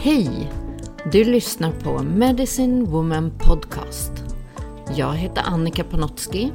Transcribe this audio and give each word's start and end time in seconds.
Hej! 0.00 0.52
Du 1.12 1.24
lyssnar 1.24 1.72
på 1.72 2.02
Medicine 2.02 2.84
Woman 2.84 3.32
Podcast. 3.38 4.12
Jag 4.96 5.14
heter 5.14 5.42
Annika 5.42 5.84
Panotski. 5.84 6.52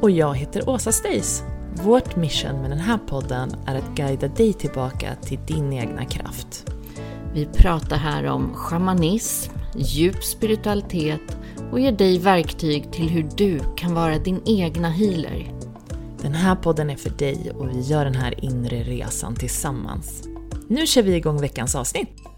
Och 0.00 0.10
jag 0.10 0.34
heter 0.34 0.68
Åsa 0.68 0.92
Stace. 0.92 1.44
Vårt 1.82 2.16
mission 2.16 2.60
med 2.60 2.70
den 2.70 2.78
här 2.78 2.98
podden 2.98 3.50
är 3.66 3.74
att 3.74 3.96
guida 3.96 4.28
dig 4.28 4.52
tillbaka 4.52 5.14
till 5.14 5.38
din 5.46 5.72
egna 5.72 6.04
kraft. 6.04 6.72
Vi 7.34 7.46
pratar 7.46 7.96
här 7.96 8.24
om 8.24 8.54
shamanism, 8.54 9.52
djup 9.76 10.24
spiritualitet 10.24 11.38
och 11.72 11.80
ger 11.80 11.92
dig 11.92 12.18
verktyg 12.18 12.92
till 12.92 13.08
hur 13.08 13.28
du 13.36 13.60
kan 13.76 13.94
vara 13.94 14.18
din 14.18 14.42
egna 14.46 14.90
healer. 14.90 15.52
Den 16.22 16.34
här 16.34 16.56
podden 16.56 16.90
är 16.90 16.96
för 16.96 17.10
dig 17.10 17.52
och 17.54 17.70
vi 17.70 17.80
gör 17.80 18.04
den 18.04 18.14
här 18.14 18.44
inre 18.44 18.82
resan 18.82 19.34
tillsammans. 19.34 20.22
Nu 20.68 20.86
kör 20.86 21.02
vi 21.02 21.14
igång 21.14 21.40
veckans 21.40 21.74
avsnitt! 21.74 22.33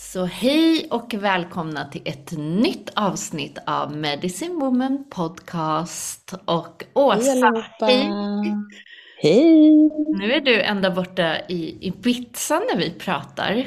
Så 0.00 0.24
hej 0.24 0.88
och 0.90 1.14
välkomna 1.14 1.84
till 1.84 2.02
ett 2.04 2.32
nytt 2.38 2.90
avsnitt 2.96 3.58
av 3.66 3.96
Medicine 3.96 4.60
Woman 4.60 5.04
Podcast. 5.10 6.34
Och 6.44 6.84
Åsa, 6.94 7.64
hej! 7.80 8.10
Hej! 9.22 9.70
Nu 10.18 10.32
är 10.32 10.40
du 10.40 10.62
ända 10.62 10.90
borta 10.90 11.40
i 11.48 11.88
Ibiza 11.88 12.54
när 12.58 12.78
vi 12.78 12.90
pratar. 12.90 13.64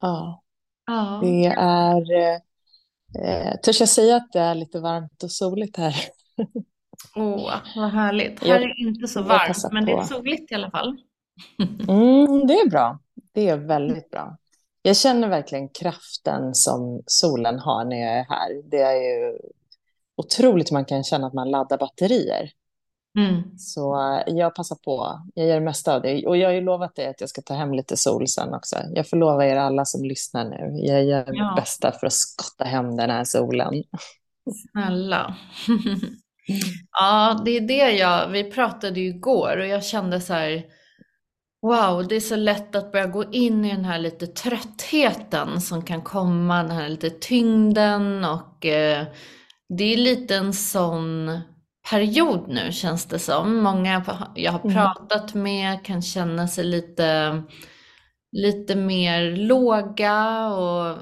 Ja, 0.00 0.42
Ja, 0.86 1.20
det 1.22 1.46
är... 1.46 2.32
Eh, 3.24 3.56
törs 3.64 3.80
jag 3.80 3.88
säga 3.88 4.16
att 4.16 4.32
det 4.32 4.40
är 4.40 4.54
lite 4.54 4.80
varmt 4.80 5.22
och 5.22 5.30
soligt 5.30 5.76
här? 5.76 5.94
åh, 7.16 7.54
vad 7.76 7.90
härligt. 7.90 8.44
Här 8.44 8.60
är 8.60 8.80
inte 8.80 9.08
så 9.08 9.22
varmt, 9.22 9.72
men 9.72 9.84
det 9.84 9.92
är 9.92 10.02
soligt 10.02 10.52
i 10.52 10.54
alla 10.54 10.70
fall. 10.70 10.96
Mm, 11.88 12.46
det 12.46 12.54
är 12.54 12.70
bra. 12.70 12.98
Det 13.34 13.48
är 13.48 13.56
väldigt 13.56 14.10
bra. 14.10 14.36
Jag 14.82 14.96
känner 14.96 15.28
verkligen 15.28 15.68
kraften 15.68 16.54
som 16.54 17.02
solen 17.06 17.58
har 17.58 17.84
när 17.84 17.96
jag 17.96 18.12
är 18.18 18.24
här. 18.28 18.70
Det 18.70 18.80
är 18.82 18.94
ju 19.02 19.38
otroligt 20.16 20.70
man 20.70 20.84
kan 20.84 21.04
känna 21.04 21.26
att 21.26 21.32
man 21.34 21.50
laddar 21.50 21.78
batterier. 21.78 22.50
Mm. 23.18 23.42
Så 23.58 23.94
eh, 24.10 24.34
jag 24.34 24.54
passar 24.54 24.76
på. 24.76 25.20
Jag 25.34 25.46
gör 25.46 25.54
det 25.54 25.60
mesta 25.60 25.94
av 25.94 26.02
det. 26.02 26.26
Och 26.26 26.36
jag 26.36 26.48
har 26.48 26.54
ju 26.54 26.60
lovat 26.60 26.96
dig 26.96 27.06
att 27.06 27.20
jag 27.20 27.28
ska 27.30 27.42
ta 27.42 27.54
hem 27.54 27.74
lite 27.74 27.96
sol 27.96 28.28
sen 28.28 28.54
också. 28.54 28.76
Jag 28.94 29.08
får 29.08 29.16
lova 29.16 29.46
er 29.46 29.56
alla 29.56 29.84
som 29.84 30.04
lyssnar 30.04 30.44
nu. 30.44 30.86
Jag 30.86 31.04
gör 31.04 31.26
mitt 31.26 31.34
Ja. 31.38 31.54
bästa 31.56 31.92
för 31.92 32.06
att 32.06 32.12
skotta 32.12 32.64
hem 32.64 32.96
den 32.96 33.10
här 33.10 33.24
solen. 33.24 33.82
Snälla. 34.72 35.36
Ja, 37.00 37.42
det 37.44 37.50
är 37.50 37.60
det 37.60 37.90
jag, 37.92 38.28
vi 38.28 38.44
pratade 38.44 39.00
ju 39.00 39.06
igår 39.08 39.56
och 39.58 39.66
jag 39.66 39.84
kände 39.84 40.20
så 40.20 40.32
här, 40.32 40.64
wow, 41.62 42.08
det 42.08 42.16
är 42.16 42.20
så 42.20 42.36
lätt 42.36 42.74
att 42.76 42.92
börja 42.92 43.06
gå 43.06 43.24
in 43.32 43.64
i 43.64 43.70
den 43.70 43.84
här 43.84 43.98
lite 43.98 44.26
tröttheten 44.26 45.60
som 45.60 45.82
kan 45.84 46.02
komma, 46.02 46.62
den 46.62 46.70
här 46.70 46.88
lite 46.88 47.10
tyngden 47.10 48.24
och 48.24 48.66
eh, 48.66 49.06
det 49.78 49.84
är 49.84 49.96
lite 49.96 50.36
en 50.36 50.52
sån 50.52 51.40
period 51.90 52.48
nu 52.48 52.72
känns 52.72 53.06
det 53.06 53.18
som. 53.18 53.56
Många 53.56 54.04
jag 54.34 54.52
har 54.52 54.60
Mm. 54.60 54.74
pratat 54.74 55.34
med 55.34 55.84
kan 55.84 56.02
känna 56.02 56.48
sig 56.48 56.64
lite, 56.64 57.42
lite 58.32 58.74
mer 58.76 59.36
låga 59.36 60.46
och 60.48 60.96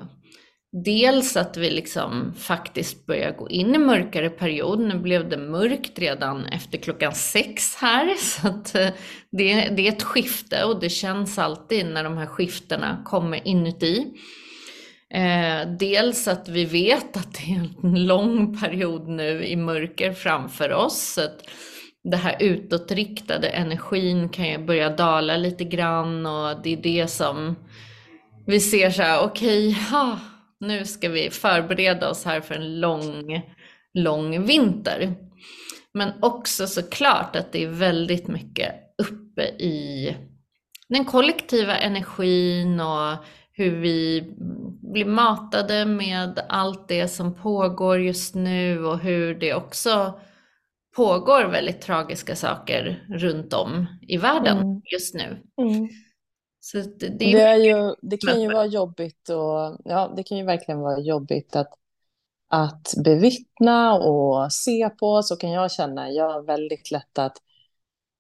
Dels 0.73 1.37
att 1.37 1.57
vi 1.57 1.71
liksom 1.71 2.35
faktiskt 2.39 3.07
börjar 3.07 3.33
gå 3.33 3.49
in 3.49 3.75
i 3.75 3.79
mörkare 3.79 4.31
period. 4.31 4.81
Nu 4.81 4.99
blev 4.99 5.29
det 5.29 5.37
mörkt 5.37 5.99
redan 5.99 6.47
efter 6.47 6.79
klockan 6.79 7.15
sex 7.15 7.77
här. 7.77 8.15
Så 8.19 8.49
att 8.49 8.75
eh, 8.75 8.89
det, 9.31 9.69
det 9.69 9.89
är 9.89 9.93
ett 9.93 10.03
skifte 10.03 10.65
och 10.65 10.81
det 10.81 10.91
känns 10.91 11.39
alltid 11.39 11.87
när 11.87 12.05
de 12.05 12.17
här 12.17 12.27
skiftena 12.27 13.03
kommer 13.05 13.49
inuti. 13.49 14.07
Eh, 15.15 15.69
dels 15.79 16.29
att 16.29 16.49
vi 16.49 16.65
vet 16.65 17.17
att 17.17 17.35
det 17.35 17.53
är 17.53 17.69
en 17.83 18.07
lång 18.07 18.61
period 18.61 19.09
nu 19.09 19.45
i 19.45 19.57
mörker 19.57 20.13
framför 20.13 20.73
oss. 20.73 21.13
Så 21.15 21.25
att 21.25 21.49
det 22.05 22.17
här 22.17 22.37
utåtriktade 22.41 23.49
energin 23.49 24.29
kan 24.29 24.49
ju 24.49 24.59
börja 24.59 24.97
dala 24.97 25.37
lite 25.37 25.65
grann 25.65 26.27
och 26.27 26.63
det 26.63 26.73
är 26.73 26.83
det 26.83 27.07
som 27.11 27.57
vi 28.47 28.61
ser 28.61 28.91
så 28.91 29.03
här, 29.03 29.25
okej, 29.25 29.69
okay, 29.69 29.83
nu 30.61 30.85
ska 30.85 31.09
vi 31.09 31.31
förbereda 31.31 32.11
oss 32.11 32.25
här 32.25 32.41
för 32.41 32.55
en 32.55 32.81
lång, 32.81 33.43
lång 33.95 34.47
vinter. 34.47 35.15
Men 35.95 36.13
också 36.23 36.67
såklart 36.67 37.37
att 37.37 37.53
det 37.53 37.65
är 37.65 37.69
väldigt 37.69 38.29
mycket 38.29 38.75
uppe 39.03 39.43
i 39.43 40.17
den 40.89 41.05
kollektiva 41.05 41.77
energin 41.77 42.81
och 42.81 43.17
hur 43.53 43.71
vi 43.81 44.33
blir 44.93 45.05
matade 45.05 45.85
med 45.85 46.41
allt 46.49 46.89
det 46.89 47.09
som 47.09 47.35
pågår 47.35 48.01
just 48.01 48.35
nu 48.35 48.85
och 48.85 48.99
hur 48.99 49.35
det 49.35 49.55
också 49.55 50.21
pågår 50.97 51.45
väldigt 51.45 51.81
tragiska 51.81 52.37
saker 52.37 53.07
runt 53.09 53.53
om 53.53 53.87
i 54.09 54.17
världen 54.17 54.59
Mm. 54.59 54.83
just 54.93 55.15
nu. 55.15 55.43
Mm. 55.63 55.89
Så 56.73 56.79
det, 56.79 57.09
det 57.09 57.09
Det, 57.09 57.41
är 57.41 57.55
är 57.55 57.57
ju, 57.57 57.95
det 58.03 58.17
kan 58.17 58.41
ju 58.43 58.49
vara 58.53 58.67
jobbigt 58.67 59.29
och 59.29 59.79
ja, 59.85 60.13
det 60.17 60.23
kan 60.23 60.39
ju 60.39 60.45
verkligen 60.45 60.81
vara 60.81 60.99
jobbigt 60.99 61.57
att, 61.57 61.73
att 62.49 62.95
bevittna 63.05 63.95
och 63.95 64.53
se 64.53 64.91
på. 64.91 65.23
Så 65.23 65.37
kan 65.37 65.51
jag 65.51 65.73
känna. 65.73 66.11
Jag 66.11 66.33
har 66.33 66.43
väldigt 66.43 66.91
lätt 66.91 67.19
att, 67.19 67.37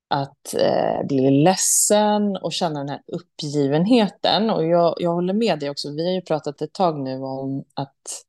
att 0.08 0.54
eh, 0.54 1.06
bli 1.06 1.30
ledsen 1.30 2.36
och 2.36 2.52
känna 2.52 2.78
den 2.78 2.88
här 2.88 3.02
uppgivenheten. 3.06 4.50
Och 4.50 4.66
jag, 4.66 4.94
jag 4.98 5.12
håller 5.12 5.34
med 5.34 5.58
dig 5.58 5.70
också. 5.70 5.90
Vi 5.92 6.06
har 6.06 6.12
ju 6.12 6.22
pratat 6.22 6.62
ett 6.62 6.72
tag 6.72 7.00
nu 7.00 7.22
om 7.22 7.64
att 7.74 8.24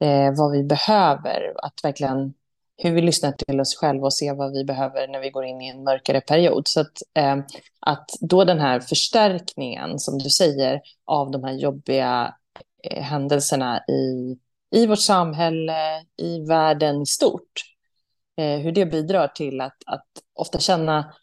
eh, 0.00 0.34
vad 0.36 0.52
vi 0.52 0.64
behöver, 0.64 1.52
att 1.66 1.84
verkligen 1.84 2.34
hur 2.82 2.92
vi 2.92 3.02
lyssnar 3.02 3.32
till 3.32 3.60
oss 3.60 3.76
själva 3.76 4.06
och 4.06 4.14
ser 4.14 4.34
vad 4.34 4.52
vi 4.52 4.64
behöver 4.64 5.08
när 5.08 5.20
vi 5.20 5.30
går 5.30 5.44
in 5.44 5.60
i 5.60 5.68
en 5.68 5.84
mörkare 5.84 6.20
period. 6.20 6.68
Så 6.68 6.80
att, 6.80 7.02
eh, 7.14 7.36
att 7.80 8.10
då 8.20 8.44
den 8.44 8.60
här 8.60 8.80
förstärkningen, 8.80 9.98
som 9.98 10.18
du 10.18 10.30
säger, 10.30 10.80
av 11.04 11.30
de 11.30 11.44
här 11.44 11.52
jobbiga 11.52 12.34
eh, 12.84 13.02
händelserna 13.02 13.78
i, 13.78 14.36
i 14.74 14.86
vårt 14.86 14.98
samhälle, 14.98 16.04
i 16.16 16.40
världen 16.40 17.02
i 17.02 17.06
stort. 17.06 17.52
Eh, 18.36 18.58
hur 18.58 18.72
det 18.72 18.86
bidrar 18.86 19.28
till 19.28 19.60
att, 19.60 19.76
att 19.86 20.06
ofta 20.34 20.58
känna 20.58 21.14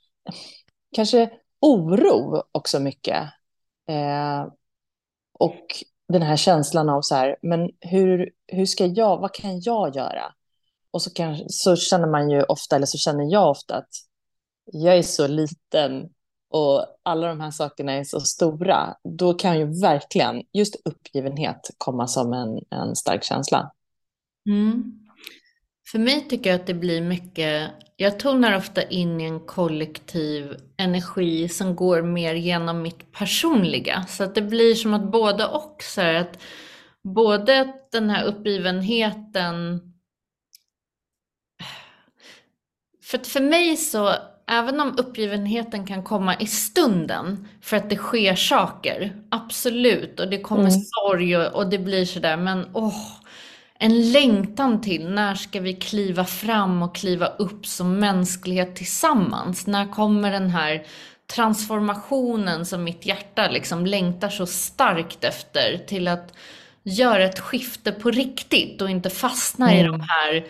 kanske 0.96 1.30
oro 1.62 2.44
också 2.52 2.80
mycket. 2.80 3.24
Eh, 3.90 4.48
och 5.40 5.66
den 6.08 6.22
här 6.22 6.38
känslan 6.38 6.90
av 6.90 7.02
så 7.02 7.16
här, 7.16 7.38
men 7.42 7.70
hur, 7.80 8.32
hur 8.48 8.66
ska 8.66 8.86
jag, 8.86 9.18
vad 9.18 9.34
kan 9.34 9.62
jag 9.62 9.96
göra? 9.96 10.34
Och 10.92 11.02
så, 11.02 11.14
kan, 11.14 11.50
så 11.50 11.76
känner 11.76 12.08
man 12.08 12.30
ju 12.30 12.44
ofta, 12.44 12.76
eller 12.76 12.86
så 12.86 12.98
känner 12.98 13.32
jag 13.32 13.50
ofta 13.50 13.76
att 13.76 13.90
jag 14.66 14.98
är 14.98 15.02
så 15.02 15.28
liten 15.28 16.10
och 16.50 16.86
alla 17.04 17.28
de 17.28 17.40
här 17.40 17.52
sakerna 17.52 17.92
är 17.92 18.04
så 18.04 18.20
stora. 18.20 18.96
Då 19.04 19.34
kan 19.34 19.60
ju 19.60 19.82
verkligen 19.82 20.44
just 20.54 20.76
uppgivenhet 20.86 21.70
komma 21.78 22.08
som 22.08 22.34
en, 22.34 22.80
en 22.80 22.96
stark 22.96 23.24
känsla. 23.24 23.72
Mm. 24.50 25.00
För 25.92 26.00
mig 26.00 26.28
tycker 26.30 26.50
jag 26.50 26.60
att 26.60 26.68
det 26.68 26.74
blir 26.74 27.02
mycket, 27.02 27.70
jag 27.96 28.20
tonar 28.20 28.58
ofta 28.58 28.84
in 28.84 29.22
i 29.22 29.24
en 29.24 29.40
kollektiv 29.40 30.56
energi 30.78 31.50
som 31.50 31.76
går 31.76 32.02
mer 32.02 32.34
genom 32.34 32.82
mitt 32.82 33.12
personliga. 33.12 34.06
Så 34.08 34.24
att 34.24 34.36
det 34.36 34.42
blir 34.42 34.76
som 34.76 34.94
att 34.94 35.12
både 35.12 35.46
och, 35.46 35.84
så 35.84 36.02
här, 36.02 36.14
att 36.14 36.40
både 37.04 37.74
den 37.92 38.10
här 38.10 38.26
uppgivenheten 38.26 39.82
för 43.10 43.18
för 43.18 43.42
mig 43.42 43.78
så, 43.78 44.14
även 44.48 44.80
om 44.80 44.96
uppgivenheten 44.98 45.86
kan 45.86 46.04
komma 46.04 46.36
i 46.40 46.48
stunden 46.48 47.48
för 47.62 47.78
att 47.78 47.90
det 47.90 47.96
sker 47.96 48.36
saker, 48.36 49.16
absolut, 49.32 50.20
och 50.20 50.30
det 50.30 50.42
kommer 50.42 50.70
mm. 50.70 50.82
sorg 50.82 51.38
och, 51.38 51.56
och, 51.56 51.70
det 51.70 51.80
blir 51.80 52.06
sådär, 52.06 52.38
men 52.38 52.66
åh, 52.74 53.12
en 53.80 54.12
längtan 54.12 54.82
till 54.82 55.10
när 55.10 55.36
ska 55.36 55.60
vi 55.60 55.74
kliva 55.74 56.26
fram 56.26 56.84
och 56.84 56.96
kliva 56.96 57.28
upp 57.28 57.66
som 57.66 58.00
mänsklighet 58.00 58.76
tillsammans? 58.76 59.68
När 59.68 59.92
kommer 59.92 60.32
den 60.32 60.50
här 60.50 60.84
transformationen 61.36 62.66
som 62.66 62.84
mitt 62.84 63.06
hjärta 63.06 63.48
liksom 63.48 63.86
längtar 63.86 64.30
så 64.30 64.46
starkt 64.46 65.24
efter 65.24 65.78
till 65.88 66.08
att 66.08 66.34
göra 66.84 67.24
ett 67.24 67.40
skifte 67.40 67.92
på 67.92 68.12
riktigt 68.12 68.82
och 68.82 68.90
inte 68.90 69.10
fastna 69.10 69.72
mm. 69.72 69.86
i 69.86 69.88
de 69.88 70.02
här 70.02 70.46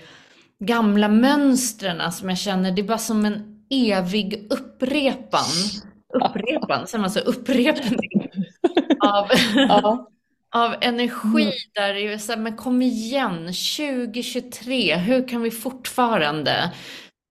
gamla 0.60 1.08
mönstren 1.08 2.12
som 2.12 2.30
jag 2.30 2.38
känner, 2.38 2.72
det 2.72 2.82
är 2.82 2.88
bara 2.88 2.98
som 2.98 3.26
en 3.26 3.66
evig 3.70 4.48
upprepan. 4.50 5.46
Upprepan, 6.14 6.88
säger 6.88 7.02
man 7.02 7.12
så? 7.12 7.20
Upprepning 7.20 8.30
av, 9.00 9.28
ja. 9.56 10.10
av 10.56 10.76
energi 10.82 11.42
mm. 11.42 11.54
där 11.74 11.94
det 11.94 12.14
är 12.14 12.18
så 12.18 12.32
här, 12.32 12.40
men 12.40 12.56
kom 12.56 12.82
igen, 12.82 13.38
2023, 13.38 14.96
hur 14.96 15.28
kan 15.28 15.42
vi 15.42 15.52
fortfarande 15.52 16.74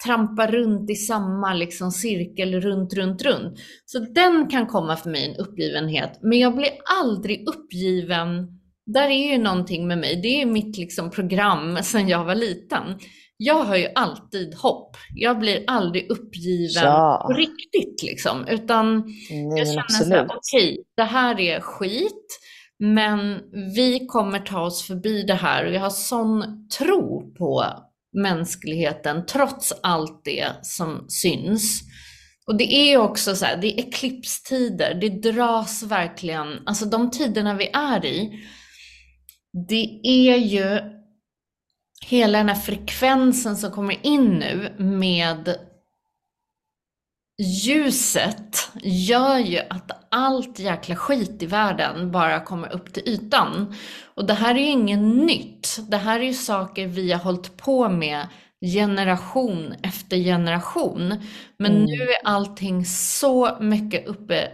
trampa 0.04 0.46
runt 0.46 0.90
i 0.90 0.94
samma 0.94 1.54
liksom 1.54 1.90
cirkel 1.90 2.60
runt, 2.60 2.94
runt, 2.94 3.22
runt. 3.22 3.58
Så 3.84 3.98
den 3.98 4.48
kan 4.48 4.66
komma 4.66 4.96
för 4.96 5.10
mig 5.10 5.31
en 5.31 5.36
uppgivenhet, 5.36 6.19
men 6.22 6.38
jag 6.38 6.56
blir 6.56 6.70
aldrig 7.00 7.48
uppgiven 7.48 8.57
där 8.93 9.08
är 9.08 9.32
ju 9.32 9.38
någonting 9.38 9.88
med 9.88 9.99
mig, 9.99 10.20
det 10.23 10.43
är 10.43 10.46
mitt 10.46 10.76
liksom 10.76 11.11
program 11.11 11.79
sedan 11.82 12.08
jag 12.08 12.25
var 12.25 12.35
liten. 12.35 12.99
Jag 13.37 13.64
har 13.64 13.76
ju 13.76 13.88
alltid 13.94 14.55
hopp. 14.55 14.96
Jag 15.14 15.38
blir 15.38 15.64
aldrig 15.67 16.11
uppgiven 16.11 16.85
ja. 16.85 17.25
på 17.26 17.32
riktigt 17.32 18.02
liksom, 18.02 18.46
utan 18.49 18.99
Nej, 19.31 19.58
jag 19.58 19.67
känner 19.67 20.05
så 20.05 20.14
här, 20.14 20.25
okej, 20.25 20.73
okay, 20.73 20.76
det 20.96 21.02
här 21.02 21.40
är 21.40 21.61
skit, 21.61 22.38
men 22.79 23.40
vi 23.75 24.06
kommer 24.06 24.38
ta 24.38 24.61
oss 24.61 24.87
förbi 24.87 25.23
det 25.23 25.34
här 25.34 25.67
och 25.67 25.73
jag 25.73 25.81
har 25.81 25.91
sån 25.91 26.69
tro 26.79 27.34
på 27.34 27.64
mänskligheten 28.17 29.26
trots 29.26 29.73
allt 29.82 30.20
det 30.25 30.46
som 30.62 31.05
syns. 31.08 31.82
Och 32.46 32.56
det 32.56 32.73
är 32.73 32.99
också 32.99 33.37
så 33.37 33.44
här, 33.44 33.56
det 33.56 33.67
är 33.67 33.87
eklipstider, 33.87 34.94
det 34.94 35.08
dras 35.08 35.82
verkligen, 35.82 36.46
alltså 36.67 36.84
de 36.84 37.11
tiderna 37.11 37.55
vi 37.55 37.70
är 37.73 38.06
i, 38.06 38.44
det 39.52 40.00
är 40.02 40.36
ju 40.36 40.80
hela 42.06 42.38
den 42.38 42.48
här 42.48 42.56
frekvensen 42.56 43.56
som 43.56 43.70
kommer 43.70 44.06
in 44.06 44.28
nu 44.28 44.74
med 44.78 45.56
ljuset 47.42 48.70
gör 48.82 49.38
ju 49.38 49.58
att 49.70 50.06
allt 50.10 50.58
jäkla 50.58 50.96
skit 50.96 51.42
i 51.42 51.46
världen 51.46 52.10
bara 52.10 52.40
kommer 52.40 52.72
upp 52.72 52.92
till 52.92 53.08
ytan. 53.08 53.74
Och 54.14 54.26
det 54.26 54.34
här 54.34 54.54
är 54.54 54.58
ju 54.58 54.66
inget 54.66 54.98
nytt. 54.98 55.78
Det 55.88 55.96
här 55.96 56.20
är 56.20 56.24
ju 56.24 56.34
saker 56.34 56.86
vi 56.86 57.12
har 57.12 57.20
hållit 57.20 57.56
på 57.56 57.88
med 57.88 58.28
generation 58.74 59.74
efter 59.82 60.16
generation. 60.16 61.14
Men 61.58 61.72
mm. 61.72 61.84
nu 61.84 62.02
är 62.02 62.26
allting 62.26 62.84
så 62.86 63.56
mycket 63.60 64.06
uppe 64.06 64.48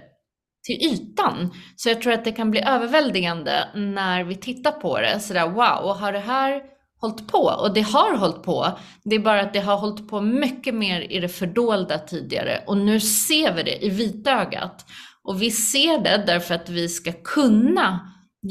till 0.64 0.74
ytan. 0.82 1.50
Så 1.76 1.88
jag 1.88 2.02
tror 2.02 2.12
att 2.12 2.24
det 2.24 2.32
kan 2.32 2.50
bli 2.50 2.60
överväldigande 2.60 3.68
när 3.74 4.24
vi 4.24 4.36
tittar 4.36 4.72
på 4.72 5.00
det. 5.00 5.20
Sådär 5.20 5.48
wow, 5.48 5.96
har 5.96 6.12
det 6.12 6.18
här 6.18 6.62
hållit 7.00 7.28
på? 7.28 7.38
Och 7.38 7.74
det 7.74 7.80
har 7.80 8.16
hållit 8.16 8.42
på. 8.42 8.78
Det 9.04 9.16
är 9.16 9.20
bara 9.20 9.40
att 9.40 9.52
det 9.52 9.60
har 9.60 9.76
hållit 9.76 10.08
på 10.08 10.20
mycket 10.20 10.74
mer 10.74 11.00
i 11.12 11.20
det 11.20 11.28
fördolda 11.28 11.98
tidigare. 11.98 12.64
Och 12.66 12.76
nu 12.76 13.00
ser 13.00 13.54
vi 13.54 13.62
det 13.62 13.84
i 13.84 13.90
vitögat. 13.90 14.86
Och 15.24 15.42
vi 15.42 15.50
ser 15.50 15.98
det 15.98 16.24
därför 16.26 16.54
att 16.54 16.68
vi 16.68 16.88
ska 16.88 17.12
kunna 17.12 18.00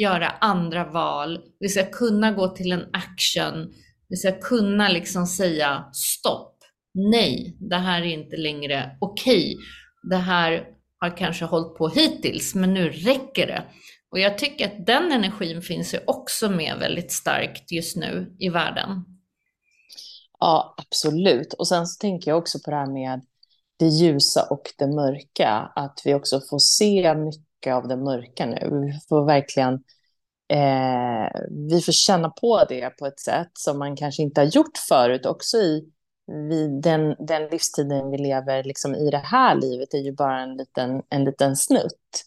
göra 0.01 0.29
andra 0.29 0.85
val. 0.85 1.39
Vi 1.59 1.69
ska 1.69 1.85
kunna 1.85 2.31
gå 2.31 2.47
till 2.47 2.71
en 2.71 2.85
action. 2.93 3.73
Vi 4.09 4.15
ska 4.15 4.31
kunna 4.39 4.89
liksom 4.89 5.25
säga 5.25 5.85
stopp. 5.93 6.57
Nej, 7.11 7.57
det 7.59 7.75
här 7.75 8.01
är 8.01 8.05
inte 8.05 8.37
längre 8.37 8.97
okej. 9.01 9.55
Okay. 9.55 9.55
Det 10.09 10.17
här 10.17 10.63
har 11.03 11.17
kanske 11.17 11.45
hållit 11.45 11.75
på 11.75 11.89
hittills, 11.89 12.55
men 12.55 12.73
nu 12.73 12.89
räcker 12.89 13.47
det. 13.47 13.63
Och 14.11 14.19
jag 14.19 14.37
tycker 14.37 14.65
att 14.65 14.85
den 14.85 15.11
energin 15.11 15.61
finns 15.61 15.93
ju 15.93 15.99
också 16.07 16.49
med 16.49 16.77
väldigt 16.79 17.11
starkt 17.11 17.71
just 17.71 17.95
nu 17.95 18.35
i 18.39 18.49
världen. 18.49 19.05
Ja, 20.39 20.75
absolut. 20.77 21.53
Och 21.53 21.67
sen 21.67 21.87
så 21.87 21.99
tänker 21.99 22.31
jag 22.31 22.37
också 22.37 22.59
på 22.65 22.71
det 22.71 22.77
här 22.77 22.93
med 22.93 23.21
det 23.77 23.87
ljusa 23.87 24.47
och 24.49 24.73
det 24.77 24.87
mörka, 24.87 25.49
att 25.75 26.01
vi 26.05 26.13
också 26.13 26.41
får 26.49 26.59
se 26.59 27.15
mycket 27.15 27.73
av 27.73 27.87
det 27.87 27.97
mörka 27.97 28.45
nu. 28.45 28.69
Vi 28.71 28.99
får 29.09 29.25
verkligen 29.25 29.73
eh, 30.53 31.41
vi 31.69 31.81
får 31.81 31.91
känna 31.91 32.29
på 32.29 32.63
det 32.69 32.89
på 32.89 33.05
ett 33.05 33.19
sätt 33.19 33.51
som 33.53 33.79
man 33.79 33.95
kanske 33.95 34.23
inte 34.23 34.41
har 34.41 34.45
gjort 34.45 34.77
förut, 34.89 35.25
också 35.25 35.57
i 35.57 35.92
vi, 36.27 36.67
den, 36.67 37.15
den 37.19 37.47
livstiden 37.47 38.11
vi 38.11 38.17
lever 38.17 38.63
liksom 38.63 38.95
i 38.95 39.09
det 39.09 39.17
här 39.17 39.55
livet 39.55 39.93
är 39.93 39.97
ju 39.97 40.11
bara 40.11 40.41
en 40.41 40.57
liten, 40.57 41.01
en 41.09 41.23
liten 41.23 41.55
snutt. 41.55 42.25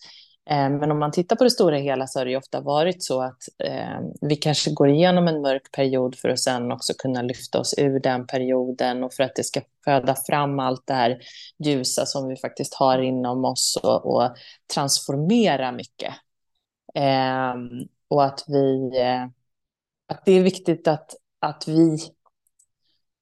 Eh, 0.51 0.71
men 0.71 0.91
om 0.91 0.99
man 0.99 1.13
tittar 1.13 1.37
på 1.37 1.45
det 1.45 1.51
stora 1.51 1.77
hela 1.77 2.07
så 2.07 2.21
har 2.21 2.25
det 2.25 2.31
ju 2.31 2.37
ofta 2.37 2.61
varit 2.61 3.03
så 3.03 3.23
att 3.23 3.43
eh, 3.65 4.01
vi 4.21 4.37
kanske 4.37 4.71
går 4.71 4.89
igenom 4.89 5.29
en 5.29 5.41
mörk 5.41 5.73
period 5.73 6.19
för 6.19 6.29
att 6.29 6.41
sen 6.41 6.73
också 6.73 6.93
kunna 6.99 7.23
lyfta 7.23 7.61
oss 7.61 7.75
ur 7.79 8.01
den 8.01 8.27
perioden 8.27 9.05
och 9.05 9.15
för 9.15 9.23
att 9.23 9.35
det 9.35 9.45
ska 9.45 9.61
föda 9.85 10.15
fram 10.27 10.59
allt 10.59 10.87
det 10.87 10.95
här 10.95 11.19
ljusa 11.65 12.07
som 12.07 12.29
vi 12.29 12.37
faktiskt 12.37 12.75
har 12.75 12.99
inom 12.99 13.45
oss 13.45 13.79
och, 13.83 14.15
och 14.15 14.37
transformera 14.75 15.73
mycket. 15.73 16.15
Eh, 16.95 17.55
och 18.09 18.25
att 18.25 18.45
vi, 18.47 18.91
eh, 19.01 19.25
att 20.09 20.25
det 20.25 20.33
är 20.33 20.43
viktigt 20.43 20.89
att, 20.89 21.15
att 21.41 21.69
vi 21.69 21.99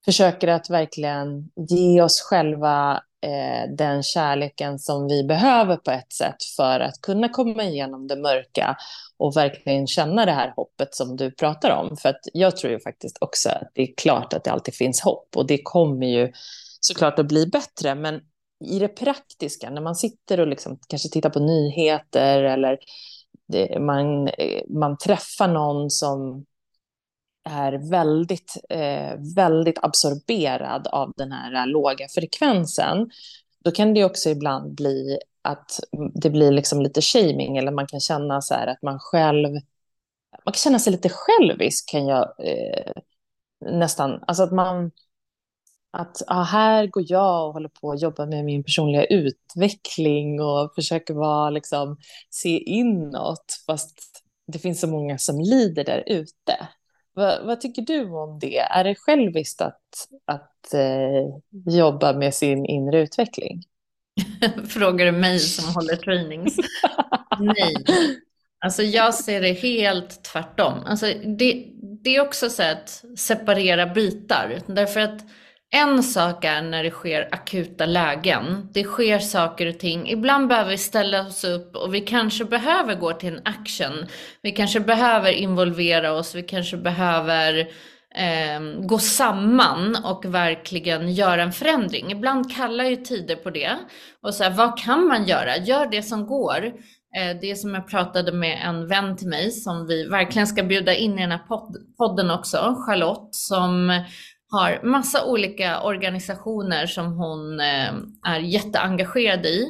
försöker 0.05 0.49
att 0.49 0.71
verkligen 0.71 1.51
ge 1.71 2.03
oss 2.03 2.21
själva 2.21 3.03
eh, 3.23 3.71
den 3.77 4.03
kärleken 4.03 4.79
som 4.79 5.09
vi 5.09 5.25
behöver 5.25 5.77
på 5.77 5.91
ett 5.91 6.13
sätt 6.13 6.45
för 6.57 6.81
att 6.81 7.01
kunna 7.01 7.29
komma 7.29 7.65
igenom 7.65 8.07
det 8.07 8.17
mörka 8.17 8.77
och 9.17 9.37
verkligen 9.37 9.87
känna 9.87 10.27
det 10.27 10.33
här 10.33 10.53
hoppet 10.57 10.95
som 10.95 11.17
du 11.17 11.31
pratar 11.31 11.71
om. 11.71 11.97
För 11.97 12.09
att 12.09 12.21
jag 12.33 12.57
tror 12.57 12.73
ju 12.73 12.81
faktiskt 12.81 13.19
också 13.21 13.49
att 13.49 13.71
det 13.75 13.83
är 13.83 13.95
klart 13.97 14.33
att 14.33 14.45
det 14.45 14.51
alltid 14.51 14.75
finns 14.75 15.01
hopp 15.01 15.29
och 15.37 15.47
det 15.47 15.63
kommer 15.63 16.07
ju 16.07 16.33
såklart 16.81 17.19
att 17.19 17.29
bli 17.29 17.47
bättre. 17.47 17.95
Men 17.95 18.21
i 18.65 18.79
det 18.79 18.89
praktiska, 18.89 19.71
när 19.71 19.81
man 19.81 19.95
sitter 19.95 20.41
och 20.41 20.47
liksom 20.47 20.79
kanske 20.89 21.09
tittar 21.09 21.31
på 21.31 21.41
nyheter 21.41 22.43
eller 22.43 22.79
det, 23.49 23.81
man, 23.81 24.29
eh, 24.29 24.63
man 24.69 24.99
träffar 24.99 25.49
någon 25.49 25.91
som 25.91 26.45
är 27.45 27.91
väldigt, 27.91 28.57
eh, 28.71 29.15
väldigt 29.37 29.79
absorberad 29.83 30.87
av 30.87 31.13
den 31.17 31.33
här 31.33 31.55
eh, 31.55 31.67
låga 31.67 32.09
frekvensen, 32.09 33.11
då 33.65 33.71
kan 33.71 33.95
det 33.95 34.05
också 34.05 34.31
ibland 34.31 34.75
bli 34.75 35.19
att 35.43 35.81
det 36.15 36.31
blir 36.31 36.53
liksom 36.53 36.83
lite 36.83 37.01
shaming 37.01 37.57
eller 37.57 37.73
man 37.73 37.87
kan 37.87 38.01
känna 38.01 38.41
så 38.41 38.55
här 38.55 38.67
att 38.67 38.83
man 38.83 38.99
själv, 38.99 39.53
man 40.45 40.53
kan 40.53 40.55
känna 40.55 40.79
sig 40.79 40.93
lite 40.93 41.09
självisk 41.09 41.91
kan 41.91 42.07
jag 42.07 42.35
eh, 42.39 42.93
nästan, 43.61 44.25
alltså 44.27 44.43
att 44.43 44.53
man, 44.53 44.91
att 45.91 46.23
ah, 46.27 46.43
här 46.43 46.87
går 46.87 47.05
jag 47.07 47.47
och 47.47 47.53
håller 47.53 47.69
på 47.69 47.93
att 47.93 48.03
jobba 48.03 48.27
med 48.27 48.45
min 48.45 48.65
personliga 48.65 49.05
utveckling 49.05 50.41
och 50.41 50.75
försöker 50.75 51.15
vara 51.15 51.51
liksom, 51.51 51.97
se 52.31 52.59
inåt, 52.59 53.63
fast 53.67 54.25
det 54.47 54.59
finns 54.59 54.81
så 54.81 54.87
många 54.87 55.19
som 55.19 55.41
lider 55.41 55.85
där 55.85 56.05
ute. 56.07 56.69
Vad, 57.15 57.47
vad, 57.47 57.61
tycker 57.61 57.83
du 57.83 58.11
om 58.11 58.39
det? 58.39 58.59
Är 58.59 58.85
det 58.85 58.95
själviskt 58.95 59.61
att, 59.61 60.09
att 60.25 60.75
eh, 60.75 61.75
jobba 61.77 62.13
med 62.13 62.35
sin 62.35 62.67
inre 62.67 63.01
utveckling? 63.01 63.63
Frågar 64.69 65.07
du 65.07 65.13
mig 65.13 65.39
som 65.39 65.75
håller 65.75 65.97
trainings? 65.97 66.57
Nej. 67.41 67.75
Alltså 68.65 68.83
jag 68.83 69.15
ser 69.15 69.41
det 69.41 69.53
helt 69.53 70.23
tvärtom. 70.23 70.79
Alltså 70.87 71.07
det, 71.25 71.67
det 72.05 72.17
är 72.17 72.21
också 72.21 72.51
så 72.51 72.63
att 72.63 73.05
separera 73.17 73.87
bitar. 73.87 74.59
Därför 74.67 75.01
att 75.01 75.25
en 75.75 76.03
sak 76.03 76.45
är 76.45 76.63
när 76.63 76.85
det 76.85 76.91
sker 76.91 77.29
akuta 77.33 77.87
lägen. 77.87 78.69
Det 78.73 78.85
sker 78.85 79.19
saker 79.19 79.67
och 79.67 79.79
ting. 79.79 80.11
Ibland 80.11 80.49
behöver 80.49 80.71
vi 80.71 80.79
ställa 80.79 81.27
oss 81.27 81.45
upp 81.45 81.77
och 81.77 81.95
vi 81.95 82.01
kanske 82.01 82.45
behöver 82.45 82.95
gå 82.95 83.13
till 83.13 83.33
en 83.35 83.43
action. 83.45 83.93
Vi 84.43 84.53
kanske 84.53 84.81
behöver 84.81 85.33
involvera 85.33 86.13
oss. 86.13 86.35
Vi 86.35 86.43
kanske 86.43 86.77
behöver 86.77 87.59
eh, 88.15 88.61
gå 88.87 88.99
samman 88.99 89.97
och 90.05 90.25
verkligen 90.25 91.13
göra 91.13 91.43
en 91.43 91.53
förändring. 91.53 92.13
Ibland 92.13 92.55
kallar 92.55 92.85
ju 92.85 92.97
tider 92.97 93.37
på 93.37 93.51
det. 93.51 93.79
Och 94.23 94.35
så 94.35 94.45
här, 94.45 94.51
vad 94.51 94.79
kan 94.79 95.07
man 95.07 95.25
göra? 95.25 95.57
Gör 95.57 95.87
det 95.87 96.03
som 96.03 96.27
går. 96.27 96.65
Eh, 97.17 97.37
det 97.41 97.57
som 97.57 97.75
jag 97.75 97.89
pratade 97.89 98.33
med 98.33 98.61
en 98.65 98.89
vän 98.89 99.17
till 99.17 99.29
mig 99.29 99.51
som 99.51 99.87
vi 99.87 100.09
verkligen 100.09 100.47
ska 100.47 100.63
bjuda 100.63 100.95
in 100.95 101.19
i 101.19 101.23
den 101.23 101.31
här 101.31 101.47
podden 101.99 102.31
också, 102.31 102.77
Charlotte, 102.87 103.29
som 103.35 104.05
har 104.55 104.81
massa 104.83 105.25
olika 105.25 105.81
organisationer 105.81 106.87
som 106.87 107.13
hon 107.13 107.61
eh, 107.61 107.95
är 108.27 108.39
jätteengagerad 108.39 109.47
i 109.47 109.67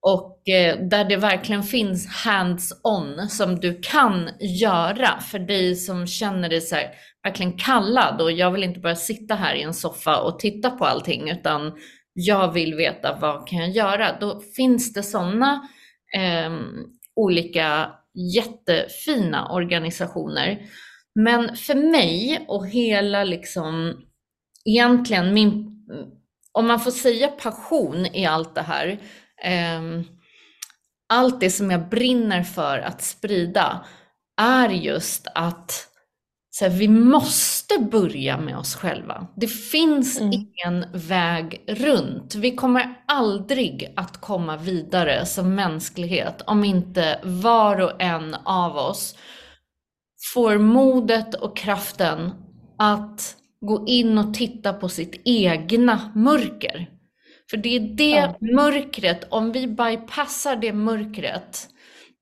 och 0.00 0.48
eh, 0.48 0.78
där 0.88 1.04
det 1.04 1.16
verkligen 1.16 1.62
finns 1.62 2.06
hands-on 2.06 3.28
som 3.28 3.60
du 3.60 3.80
kan 3.82 4.30
göra 4.40 5.20
för 5.20 5.38
dig 5.38 5.74
som 5.74 6.06
känner 6.06 6.48
dig 6.48 6.60
så 6.60 6.74
här, 6.74 6.90
verkligen 7.24 7.52
kallad 7.52 8.20
och 8.20 8.32
jag 8.32 8.50
vill 8.50 8.64
inte 8.64 8.80
bara 8.80 8.96
sitta 8.96 9.34
här 9.34 9.54
i 9.54 9.62
en 9.62 9.74
soffa 9.74 10.20
och 10.20 10.38
titta 10.38 10.70
på 10.70 10.84
allting 10.84 11.30
utan 11.30 11.72
jag 12.12 12.52
vill 12.52 12.74
veta 12.74 13.18
vad 13.20 13.48
kan 13.48 13.58
jag 13.58 13.70
göra. 13.70 14.18
Då 14.20 14.40
finns 14.56 14.92
det 14.92 15.02
sådana 15.02 15.68
eh, 16.16 16.50
olika 17.16 17.90
jättefina 18.34 19.52
organisationer. 19.52 20.58
Men 21.14 21.56
för 21.56 21.74
mig 21.74 22.44
och 22.48 22.68
hela 22.68 23.24
liksom 23.24 24.02
egentligen 24.70 25.34
min, 25.34 25.80
om 26.52 26.66
man 26.66 26.80
får 26.80 26.90
säga 26.90 27.28
passion 27.28 28.06
i 28.06 28.26
allt 28.26 28.54
det 28.54 28.62
här, 28.62 29.00
eh, 29.44 29.80
allt 31.08 31.40
det 31.40 31.50
som 31.50 31.70
jag 31.70 31.88
brinner 31.88 32.42
för 32.42 32.78
att 32.78 33.02
sprida 33.02 33.86
är 34.40 34.68
just 34.68 35.26
att 35.34 35.88
så 36.58 36.64
här, 36.64 36.72
vi 36.72 36.88
måste 36.88 37.78
börja 37.78 38.38
med 38.38 38.58
oss 38.58 38.74
själva. 38.74 39.26
Det 39.36 39.46
finns 39.46 40.20
mm. 40.20 40.32
ingen 40.32 40.86
väg 40.92 41.64
runt. 41.68 42.34
Vi 42.34 42.56
kommer 42.56 42.94
aldrig 43.06 43.92
att 43.96 44.20
komma 44.20 44.56
vidare 44.56 45.26
som 45.26 45.54
mänsklighet 45.54 46.42
om 46.46 46.64
inte 46.64 47.20
var 47.22 47.80
och 47.80 48.02
en 48.02 48.34
av 48.34 48.76
oss 48.76 49.14
får 50.34 50.58
modet 50.58 51.34
och 51.34 51.56
kraften 51.56 52.32
att 52.78 53.36
gå 53.60 53.84
in 53.86 54.18
och 54.18 54.34
titta 54.34 54.72
på 54.72 54.88
sitt 54.88 55.22
egna 55.24 56.12
mörker. 56.14 56.90
För 57.50 57.56
det 57.56 57.76
är 57.76 57.80
det 57.80 58.10
ja. 58.10 58.36
mörkret, 58.40 59.26
om 59.30 59.52
vi 59.52 59.66
bypassar 59.66 60.56
det 60.56 60.72
mörkret, 60.72 61.68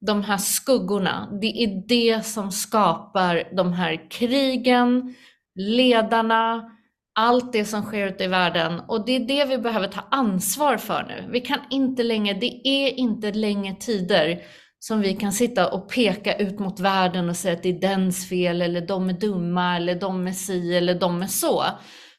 de 0.07 0.23
här 0.23 0.38
skuggorna, 0.38 1.38
det 1.40 1.64
är 1.64 1.88
det 1.88 2.26
som 2.26 2.52
skapar 2.52 3.57
de 3.57 3.73
här 3.73 4.11
krigen, 4.11 5.14
ledarna, 5.55 6.71
allt 7.14 7.52
det 7.52 7.64
som 7.64 7.83
sker 7.83 8.07
ute 8.07 8.25
i 8.25 8.26
världen. 8.26 8.81
Och 8.88 9.07
det 9.07 9.16
är 9.16 9.21
det 9.21 9.45
vi 9.45 9.59
behöver 9.59 9.88
ta 9.88 10.00
ansvar 10.11 10.76
för 10.76 11.02
nu. 11.09 11.33
Vi 11.33 11.40
kan 11.40 11.59
inte 11.71 12.02
längre, 12.02 12.35
det 12.35 12.69
är 12.69 12.99
inte 12.99 13.33
längre 13.33 13.76
tider 13.81 14.43
som 14.78 15.00
vi 15.00 15.14
kan 15.14 15.33
sitta 15.33 15.73
och 15.73 15.92
peka 15.92 16.37
ut 16.37 16.59
mot 16.59 16.80
världen 16.80 17.28
och 17.28 17.37
säga 17.37 17.54
att 17.54 17.62
det 17.62 17.68
är 17.68 17.80
dens 17.80 18.28
fel 18.28 18.62
eller 18.62 18.80
de 18.80 19.09
är 19.09 19.21
dumma 19.21 19.76
eller 19.76 19.95
de 19.95 20.26
är 20.26 20.33
si 20.33 20.76
eller 20.76 21.00
de 21.00 21.23
är 21.23 21.26
så. 21.26 21.64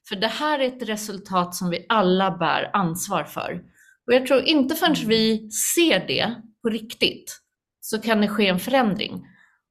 För 0.10 0.16
det 0.16 0.28
här 0.28 0.60
är 0.60 0.68
ett 0.68 0.90
resultat 0.90 1.56
som 1.56 1.70
vi 1.70 1.86
alla 1.90 2.38
bär 2.38 2.70
ansvar 2.74 3.24
för. 3.24 3.62
Och 4.08 4.14
jag 4.14 4.28
tror 4.28 4.44
inte 4.44 4.76
förrän 4.76 4.96
vi 5.08 5.50
ser 5.52 6.08
det 6.08 6.36
på 6.62 6.70
riktigt 6.70 7.40
så 7.82 8.02
kan 8.02 8.22
det 8.22 8.28
ske 8.28 8.48
en 8.48 8.60
förändring. 8.60 9.26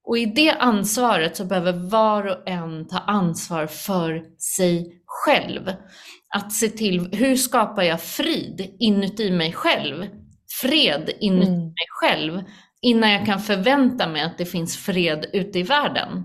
Och 0.09 0.19
i 0.19 0.27
det 0.27 0.51
ansvaret 0.51 1.37
så 1.37 1.45
behöver 1.45 1.73
var 1.73 2.27
och 2.27 2.49
en 2.49 2.89
ta 2.89 2.99
ansvar 2.99 3.67
för 3.67 4.25
sig 4.57 5.03
själv. 5.07 5.73
Att 6.35 6.53
se 6.53 6.69
till, 6.69 7.09
hur 7.13 7.37
skapar 7.37 7.83
jag 7.83 8.01
frid 8.03 8.77
inuti 8.79 9.31
mig 9.31 9.53
själv? 9.53 10.07
Fred 10.61 11.11
inuti 11.21 11.49
mm. 11.49 11.65
mig 11.65 11.87
själv 11.89 12.43
innan 12.87 13.11
jag 13.11 13.27
kan 13.27 13.41
förvänta 13.41 14.09
mig 14.09 14.23
att 14.23 14.39
det 14.39 14.45
finns 14.45 14.77
fred 14.77 15.27
ute 15.33 15.59
i 15.59 15.63
världen. 15.63 16.25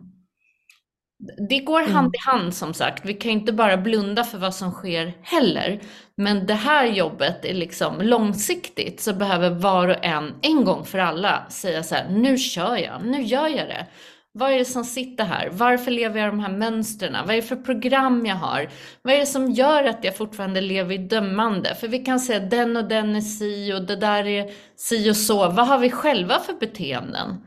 Det 1.49 1.59
går 1.59 1.79
hand 1.79 1.91
mm. 1.91 2.11
i 2.13 2.29
hand 2.31 2.53
som 2.53 2.73
sagt. 2.73 3.05
Vi 3.05 3.13
kan 3.13 3.31
inte 3.31 3.53
bara 3.53 3.77
blunda 3.77 4.23
för 4.23 4.37
vad 4.37 4.55
som 4.55 4.71
sker 4.71 5.13
heller. 5.21 5.81
Men 6.17 6.45
det 6.45 6.53
här 6.53 6.85
jobbet 6.85 7.45
är 7.45 7.53
liksom 7.53 8.01
långsiktigt 8.01 9.01
så 9.01 9.13
behöver 9.13 9.49
var 9.49 9.87
och 9.87 10.05
en 10.05 10.33
en 10.41 10.63
gång 10.63 10.85
för 10.85 10.97
alla 10.97 11.45
säga 11.49 11.83
så 11.83 11.95
här, 11.95 12.09
nu 12.09 12.37
kör 12.37 12.77
jag, 12.77 13.05
nu 13.05 13.21
gör 13.21 13.47
jag 13.47 13.67
det. 13.67 13.87
Vad 14.33 14.51
är 14.51 14.57
det 14.57 14.65
som 14.65 14.83
sitter 14.83 15.23
här? 15.23 15.49
Varför 15.51 15.91
lever 15.91 16.19
jag 16.19 16.29
de 16.29 16.39
här 16.39 16.51
mönstren? 16.57 17.13
Vad 17.25 17.29
är 17.29 17.35
det 17.35 17.47
för 17.47 17.55
program 17.55 18.25
jag 18.25 18.35
har? 18.35 18.69
Vad 19.01 19.13
är 19.13 19.17
det 19.17 19.25
som 19.25 19.51
gör 19.51 19.83
att 19.83 20.03
jag 20.03 20.17
fortfarande 20.17 20.61
lever 20.61 20.95
i 20.95 20.97
dömande? 20.97 21.75
För 21.75 21.87
vi 21.87 21.99
kan 21.99 22.19
säga 22.19 22.39
den 22.39 22.77
och 22.77 22.87
den 22.87 23.15
är 23.15 23.21
si 23.21 23.73
och 23.73 23.81
det 23.81 23.95
där 23.95 24.27
är 24.27 24.51
si 24.75 25.11
och 25.11 25.17
så. 25.17 25.37
Vad 25.37 25.67
har 25.67 25.79
vi 25.79 25.91
själva 25.91 26.39
för 26.39 26.53
beteenden? 26.53 27.45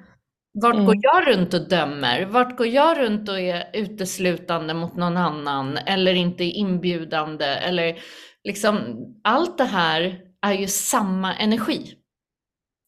Vart 0.55 0.75
mm. 0.75 0.87
går 0.87 0.97
jag 1.01 1.29
runt 1.29 1.55
och 1.55 1.69
dömer? 1.69 2.25
Vart 2.25 2.57
går 2.57 2.67
jag 2.67 2.99
runt 2.99 3.29
och 3.29 3.41
är 3.41 3.71
uteslutande 3.73 4.75
mot 4.75 4.97
någon 4.97 5.17
annan 5.17 5.77
eller 5.77 6.15
inte 6.15 6.45
inbjudande? 6.45 7.45
Eller 7.45 7.99
liksom, 8.45 8.97
allt 9.25 9.59
det 9.59 9.65
här 9.65 10.21
är 10.47 10.53
ju 10.53 10.67
samma 10.67 11.35
energi. 11.35 11.95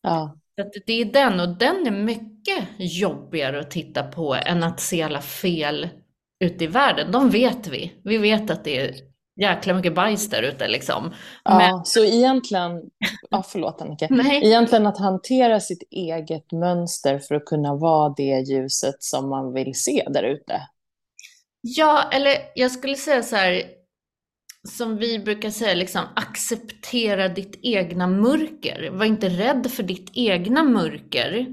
Ja. 0.02 0.36
Det 0.86 1.00
är 1.00 1.04
den 1.04 1.40
och 1.40 1.58
den 1.58 1.86
är 1.86 1.90
mycket 1.90 2.64
jobbigare 2.78 3.60
att 3.60 3.70
titta 3.70 4.02
på 4.02 4.34
än 4.34 4.62
att 4.62 4.80
se 4.80 5.02
alla 5.02 5.20
fel 5.20 5.88
ute 6.44 6.64
i 6.64 6.66
världen. 6.66 7.12
De 7.12 7.30
vet 7.30 7.66
vi. 7.66 7.92
Vi 8.04 8.18
vet 8.18 8.50
att 8.50 8.64
det 8.64 8.78
är 8.78 8.94
jäkla 9.40 9.75
mycket 9.75 9.94
bajs 9.94 10.30
där 10.30 10.42
ute 10.42 10.68
liksom. 10.68 11.14
Ja, 11.44 11.82
så 11.84 12.04
egentligen, 12.04 12.82
ja 13.30 13.42
förlåt 13.48 13.82
Annika, 13.82 14.06
Nej. 14.10 14.46
egentligen 14.46 14.86
att 14.86 14.98
hantera 14.98 15.60
sitt 15.60 15.82
eget 15.90 16.52
mönster 16.52 17.18
för 17.18 17.34
att 17.34 17.44
kunna 17.44 17.75
vara 17.75 18.14
det 18.16 18.40
ljuset 18.40 19.02
som 19.02 19.28
man 19.28 19.52
vill 19.52 19.75
se 19.75 20.06
där 20.10 20.22
ute. 20.22 20.60
Ja, 21.60 22.02
eller 22.12 22.32
jag 22.54 22.70
skulle 22.70 22.94
säga 22.94 23.22
så 23.22 23.36
här, 23.36 23.62
som 24.66 24.96
vi 24.96 25.18
brukar 25.18 25.50
säga, 25.50 25.75
liksom, 25.75 26.02
acceptera 26.16 27.28
ditt 27.28 27.61
egna 27.62 28.06
mörker. 28.06 28.90
Var 28.92 29.04
inte 29.04 29.28
rädd 29.28 29.70
för 29.70 29.82
ditt 29.82 30.11
egna 30.14 30.64
mörker. 30.64 31.46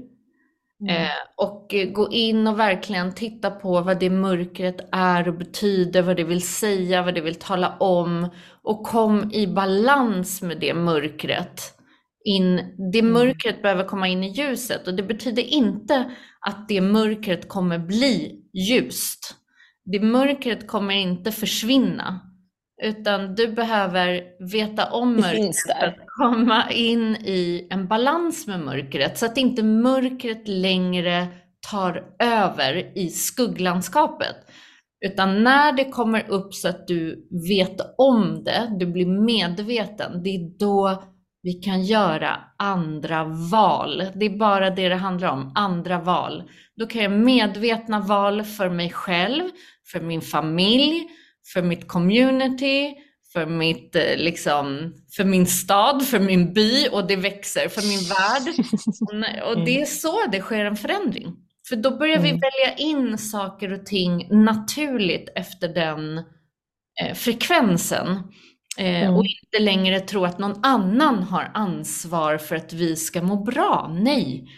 Mm. 0.80 1.02
Eh, 1.02 1.10
och 1.36 1.74
gå 1.92 2.12
in 2.12 2.46
och 2.46 2.58
verkligen 2.58 3.14
titta 3.14 3.50
på 3.50 3.80
vad 3.80 4.00
det 4.00 4.10
mörkret 4.10 4.88
är 4.92 5.28
och 5.28 5.34
betyder, 5.34 6.02
vad 6.02 6.16
det 6.16 6.24
vill 6.24 6.46
säga, 6.46 7.02
vad 7.02 7.14
det 7.14 7.20
vill 7.20 7.34
tala 7.34 7.76
om. 7.78 8.28
Och 8.62 8.86
kom 8.86 9.32
i 9.32 9.46
balans 9.46 10.42
med 10.42 10.60
det 10.60 10.74
mörkret. 10.74 11.70
In, 12.24 12.56
det 12.92 12.98
mm. 12.98 13.12
mörkret 13.12 13.62
behöver 13.62 13.84
komma 13.84 14.08
in 14.08 14.24
i 14.24 14.32
ljuset 14.32 14.88
och 14.88 14.94
det 14.94 15.02
betyder 15.02 15.42
inte 15.42 16.10
att 16.40 16.68
det 16.68 16.80
mörkret 16.80 17.48
kommer 17.48 17.78
bli 17.78 18.40
ljust. 18.52 19.34
Det 19.84 20.00
mörkret 20.00 20.68
kommer 20.68 20.94
inte 20.94 21.32
försvinna. 21.32 22.33
Utan 22.82 23.34
du 23.34 23.48
behöver 23.48 24.22
veta 24.52 24.90
om 24.90 25.16
mörkret 25.16 25.56
för 25.78 25.86
att 25.86 26.06
komma 26.06 26.70
in 26.70 27.16
i 27.16 27.68
en 27.70 27.88
balans 27.88 28.46
med 28.46 28.60
mörkret 28.60 29.18
så 29.18 29.26
att 29.26 29.36
inte 29.36 29.62
mörkret 29.62 30.48
längre 30.48 31.26
tar 31.70 32.04
över 32.18 32.98
i 32.98 33.08
skugglandskapet. 33.08 34.36
Utan 35.06 35.44
när 35.44 35.72
det 35.72 35.84
kommer 35.84 36.30
upp 36.30 36.54
så 36.54 36.68
att 36.68 36.86
du 36.86 37.28
vet 37.48 37.80
om 37.98 38.44
det, 38.44 38.76
du 38.78 38.86
blir 38.86 39.06
medveten, 39.06 40.22
det 40.22 40.30
är 40.30 40.58
då 40.58 41.02
vi 41.42 41.52
kan 41.52 41.82
göra 41.82 42.40
andra 42.58 43.24
val. 43.52 44.02
Det 44.14 44.26
är 44.26 44.38
bara 44.38 44.70
det 44.70 44.88
det 44.88 44.94
handlar 44.94 45.28
om, 45.28 45.52
andra 45.54 46.00
val. 46.00 46.42
Då 46.76 46.86
kan 46.86 47.02
jag 47.02 47.12
medvetna 47.12 48.00
val 48.00 48.42
för 48.42 48.70
mig 48.70 48.90
själv, 48.90 49.42
för 49.92 50.00
min 50.00 50.20
familj, 50.20 51.08
för 51.52 51.62
mitt 51.62 51.88
community, 51.88 52.94
för, 53.32 53.46
mitt, 53.46 53.96
eh, 53.96 54.16
liksom, 54.16 54.94
för 55.16 55.24
min 55.24 55.46
stad, 55.46 56.06
för 56.06 56.20
min 56.20 56.52
by 56.52 56.88
och 56.92 57.06
det 57.06 57.16
växer, 57.16 57.68
för 57.68 57.82
min 57.82 58.08
värld. 58.08 58.54
Och 59.58 59.64
det 59.64 59.80
är 59.80 59.86
så 59.86 60.26
det 60.32 60.40
sker 60.40 60.64
en 60.64 60.76
förändring. 60.76 61.36
För 61.68 61.76
då 61.76 61.96
börjar 61.96 62.18
vi 62.18 62.30
välja 62.30 62.76
in 62.76 63.18
saker 63.18 63.72
och 63.72 63.86
ting 63.86 64.28
naturligt 64.44 65.28
efter 65.34 65.68
den 65.68 66.18
eh, 67.02 67.14
frekvensen. 67.14 68.06
Eh, 68.78 69.02
Mm. 69.02 69.14
Och 69.14 69.24
inte 69.24 69.64
längre 69.64 70.00
tro 70.00 70.24
att 70.24 70.38
någon 70.38 70.64
annan 70.64 71.22
har 71.22 71.50
ansvar 71.54 72.38
för 72.38 72.56
att 72.56 72.72
vi 72.72 72.96
ska 72.96 73.22
må 73.22 73.36
bra. 73.36 73.90
Nej, 73.94 74.48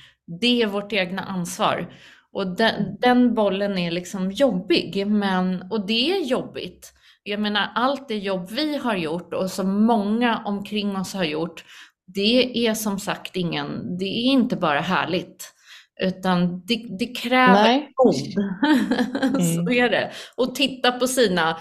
det 0.41 0.63
är 0.63 0.67
vårt 0.67 0.93
egna 0.93 1.23
ansvar. 1.23 1.93
Och 2.37 2.57
den, 2.57 2.97
den 3.01 3.35
bollen 3.35 3.79
är 3.79 3.91
liksom 3.91 4.31
jobbig, 4.33 5.07
men, 5.07 5.63
och 5.71 5.87
det 5.87 6.11
är 6.13 6.25
jobbigt. 6.25 6.93
Jag 7.23 7.41
menar, 7.41 7.73
allt 7.75 8.09
det 8.09 8.17
jobb 8.19 8.51
vi 8.51 8.77
har 8.77 8.97
gjort 8.97 9.35
och 9.35 9.51
som 9.51 9.85
många 9.85 10.43
omkring 10.45 10.97
oss 10.97 11.15
har 11.15 11.25
gjort, 11.25 11.65
det 12.15 12.67
är 12.67 12.75
som 12.75 12.99
sagt 12.99 13.37
ingen, 13.37 13.99
det 13.99 14.05
är 14.05 14.25
inte 14.25 14.57
bara 14.57 14.81
härligt. 14.81 15.53
Utan 16.03 16.63
det, 16.67 16.87
det 16.99 17.07
kräver 17.07 17.89
mod. 18.05 18.15
Mm. 19.23 19.55
Så 19.55 19.73
är 19.73 19.91
det. 19.91 20.11
Och 20.37 20.55
titta 20.55 20.93
på 20.93 21.07
sina 21.07 21.59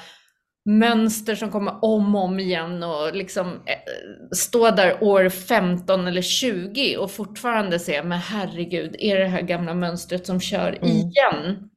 mönster 0.65 1.35
som 1.35 1.51
kommer 1.51 1.85
om 1.85 2.15
och 2.15 2.23
om 2.23 2.39
igen 2.39 2.83
och 2.83 3.15
liksom 3.15 3.47
eh, 3.47 4.35
stå 4.35 4.71
där 4.71 5.03
år 5.03 5.29
15 5.29 6.07
eller 6.07 6.21
20 6.21 6.97
och 6.97 7.11
fortfarande 7.11 7.79
se, 7.79 8.03
men 8.03 8.19
herregud, 8.19 8.95
är 8.99 9.15
det 9.15 9.23
det 9.23 9.29
här 9.29 9.41
gamla 9.41 9.73
mönstret 9.73 10.25
som 10.25 10.39
kör 10.39 10.69
Mm. 10.81 10.89
igen? 10.89 11.69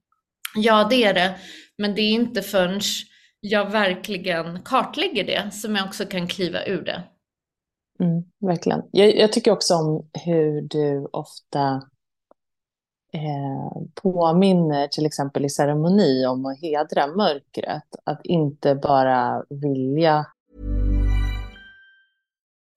Ja, 0.57 0.87
det 0.91 1.05
är 1.05 1.15
det, 1.15 1.35
men 1.79 1.95
det 1.95 2.01
är 2.03 2.11
inte 2.11 2.43
förrän 2.43 2.81
jag 3.41 3.71
verkligen 3.71 4.63
kartlägger 4.63 5.25
det 5.25 5.51
som 5.55 5.77
jag 5.77 5.87
också 5.87 6.05
kan 6.05 6.27
kliva 6.29 6.65
ur 6.67 6.83
det. 6.85 7.03
Mm, 8.01 8.23
verkligen. 8.41 8.83
Jag, 8.91 9.17
jag 9.17 9.33
tycker 9.33 9.51
också 9.51 9.75
om 9.75 10.11
hur 10.25 10.63
du 10.63 11.09
ofta 11.13 11.83
eh, 13.13 13.83
påminner, 13.95 14.89
till 14.89 15.07
exempel 15.07 15.45
i 15.45 15.51
ceremoni, 15.51 16.27
om 16.27 16.47
att 16.47 16.61
hedra 16.61 17.07
mörkret. 17.07 17.87
Att 18.05 18.27
inte 18.27 18.75
bara 18.75 19.45
vilja 19.49 20.27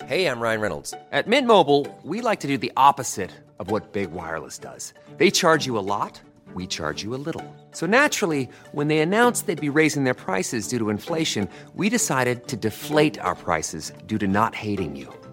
Hej, 0.06 0.22
jag 0.22 0.42
Ryan 0.42 0.62
Reynolds. 0.62 0.92
På 0.92 1.30
Mint 1.30 1.48
Mobile, 1.48 1.86
we 2.04 2.30
like 2.30 2.42
to 2.42 2.48
do 2.48 2.58
the 2.58 2.72
opposite 2.76 3.32
of 3.60 3.72
what 3.72 3.94
Big 3.94 4.10
Wireless 4.12 4.60
does. 4.60 4.94
They 5.18 5.32
charge 5.32 5.68
you 5.68 5.78
a 5.78 5.82
lot, 5.82 6.22
we 6.56 6.68
charge 6.68 7.04
you 7.04 7.16
a 7.16 7.22
little. 7.26 7.44
So 7.72 7.86
naturally, 7.86 8.50
when 8.72 8.88
they 8.88 9.00
announced 9.00 9.46
they'd 9.46 9.72
be 9.72 9.80
raising 9.80 10.04
their 10.04 10.16
prices 10.16 10.68
due 10.68 10.80
to 10.80 10.90
inflation, 10.90 11.48
we 11.76 11.90
decided 11.90 12.48
to 12.48 12.58
deflate 12.58 13.20
our 13.22 13.36
prices 13.36 13.94
due 14.08 14.18
to 14.18 14.28
not 14.28 14.56
hating 14.56 14.96
you. 14.96 15.21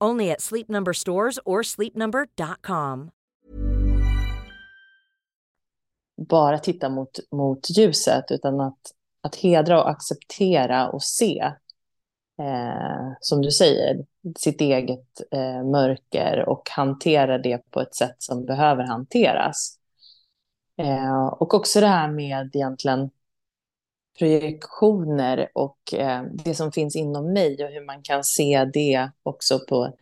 Only 0.00 0.30
at 0.30 0.40
Sleep 0.40 0.68
Number 0.68 0.92
stores 0.92 1.38
or 1.44 1.62
sleepnumber.com. 1.62 3.10
bara 6.28 6.58
titta 6.58 6.88
mot, 6.88 7.18
mot 7.30 7.70
ljuset, 7.70 8.24
utan 8.30 8.60
att, 8.60 8.80
att 9.20 9.36
hedra 9.36 9.82
och 9.82 9.90
acceptera 9.90 10.88
och 10.88 11.02
se, 11.02 11.52
eh, 12.38 13.12
som 13.20 13.42
du 13.42 13.50
säger, 13.50 14.04
sitt 14.38 14.60
eget 14.60 15.20
eh, 15.30 15.64
mörker 15.64 16.48
och 16.48 16.62
hantera 16.70 17.38
det 17.38 17.70
på 17.70 17.80
ett 17.80 17.94
sätt 17.94 18.16
som 18.18 18.44
behöver 18.44 18.84
hanteras. 18.84 19.78
Eh, 20.76 21.26
och 21.26 21.54
också 21.54 21.80
det 21.80 21.86
här 21.86 22.08
med 22.08 22.50
egentligen 22.54 23.10
projektioner 24.20 25.48
och 25.54 25.94
eh, 25.94 26.22
det 26.44 26.54
som 26.54 26.72
finns 26.72 26.96
inom 26.96 27.32
mig 27.32 27.64
och 27.64 27.70
hur 27.70 27.86
man 27.86 28.02
kan 28.02 28.24
se 28.24 28.70
det 28.72 29.10
också 29.22 29.58
på, 29.68 29.96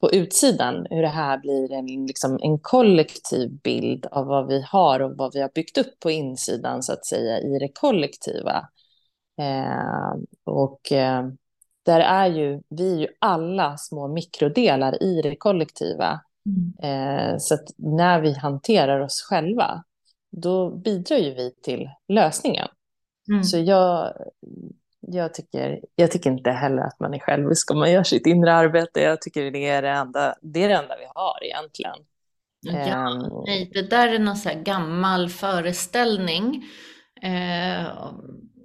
på 0.00 0.12
utsidan. 0.12 0.86
Hur 0.90 1.02
det 1.02 1.08
här 1.08 1.38
blir 1.38 1.72
en, 1.72 2.06
liksom, 2.06 2.38
en 2.42 2.58
kollektiv 2.58 3.60
bild 3.62 4.06
av 4.06 4.26
vad 4.26 4.46
vi 4.46 4.62
har 4.62 5.00
och 5.00 5.16
vad 5.16 5.34
vi 5.34 5.40
har 5.40 5.50
byggt 5.54 5.78
upp 5.78 6.00
på 6.00 6.10
insidan 6.10 6.82
så 6.82 6.92
att 6.92 7.06
säga 7.06 7.38
i 7.38 7.58
det 7.58 7.68
kollektiva. 7.74 8.68
Eh, 9.38 10.14
och 10.44 10.92
eh, 10.92 11.26
där 11.82 12.00
är 12.00 12.26
ju 12.26 12.60
vi 12.68 12.92
är 12.92 12.98
ju 12.98 13.08
alla 13.18 13.76
små 13.76 14.08
mikrodelar 14.08 15.02
i 15.02 15.22
det 15.22 15.36
kollektiva. 15.36 16.20
Eh, 16.82 17.38
så 17.38 17.54
att 17.54 17.68
när 17.76 18.20
vi 18.20 18.32
hanterar 18.32 19.00
oss 19.00 19.22
själva, 19.28 19.84
då 20.30 20.70
bidrar 20.70 21.16
ju 21.16 21.34
vi 21.34 21.54
till 21.62 21.90
lösningen. 22.08 22.68
Mm. 23.28 23.44
Så 23.44 23.58
jag, 23.58 24.12
jag, 25.00 25.34
tycker, 25.34 25.80
jag 25.94 26.10
tycker 26.10 26.30
inte 26.30 26.50
heller 26.50 26.82
att 26.82 27.00
man 27.00 27.14
är 27.14 27.18
självisk 27.18 27.70
om 27.70 27.78
man 27.78 27.92
gör 27.92 28.02
sitt 28.02 28.26
inre 28.26 28.52
arbete. 28.52 29.00
Jag 29.00 29.22
tycker 29.22 29.50
det 29.50 29.68
är 29.68 29.82
det 29.82 29.90
enda, 29.90 30.34
det 30.42 30.64
är 30.64 30.68
det 30.68 30.74
enda 30.74 30.96
vi 30.96 31.06
har 31.14 31.44
egentligen. 31.44 31.96
Ja, 32.60 32.72
Ehm, 32.72 33.44
nej, 33.46 33.70
det 33.74 33.90
där 33.90 34.08
är 34.08 34.18
någon 34.18 34.36
så 34.36 34.50
gammal 34.64 35.28
föreställning. 35.28 36.64
Eh, 37.22 37.86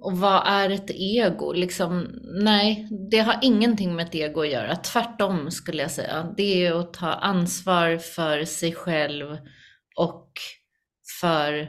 och 0.00 0.18
vad 0.18 0.42
är 0.46 0.70
ett 0.70 0.90
ego? 0.90 1.52
Liksom, 1.52 2.08
nej, 2.42 2.88
det 3.10 3.18
har 3.18 3.38
ingenting 3.42 3.94
med 3.94 4.06
ett 4.06 4.14
ego 4.14 4.40
att 4.40 4.50
göra. 4.50 4.76
Tvärtom 4.76 5.50
skulle 5.50 5.82
jag 5.82 5.90
säga. 5.90 6.34
Det 6.36 6.66
är 6.66 6.80
att 6.80 6.94
ta 6.94 7.12
ansvar 7.12 7.98
för 7.98 8.44
sig 8.44 8.72
själv 8.72 9.38
och 9.96 10.30
för 11.20 11.68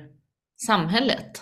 samhället. 0.66 1.42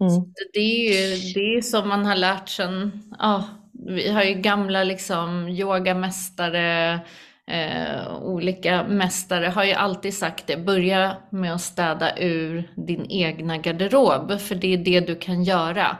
Mm. 0.00 0.32
Det 0.52 0.58
är 0.60 0.92
ju 0.92 1.32
det 1.34 1.56
är 1.56 1.60
som 1.60 1.88
man 1.88 2.06
har 2.06 2.16
lärt 2.16 2.48
sen, 2.48 3.02
ja, 3.18 3.44
vi 3.88 4.10
har 4.10 4.22
ju 4.22 4.34
gamla 4.34 4.84
liksom 4.84 5.48
yogamästare, 5.48 7.00
eh, 7.50 8.16
olika 8.22 8.84
mästare 8.88 9.46
har 9.46 9.64
ju 9.64 9.72
alltid 9.72 10.14
sagt 10.14 10.46
det, 10.46 10.56
börja 10.56 11.16
med 11.30 11.54
att 11.54 11.60
städa 11.60 12.18
ur 12.18 12.70
din 12.86 13.06
egna 13.10 13.58
garderob, 13.58 14.40
för 14.40 14.54
det 14.54 14.74
är 14.74 14.78
det 14.78 15.00
du 15.00 15.16
kan 15.16 15.44
göra. 15.44 15.96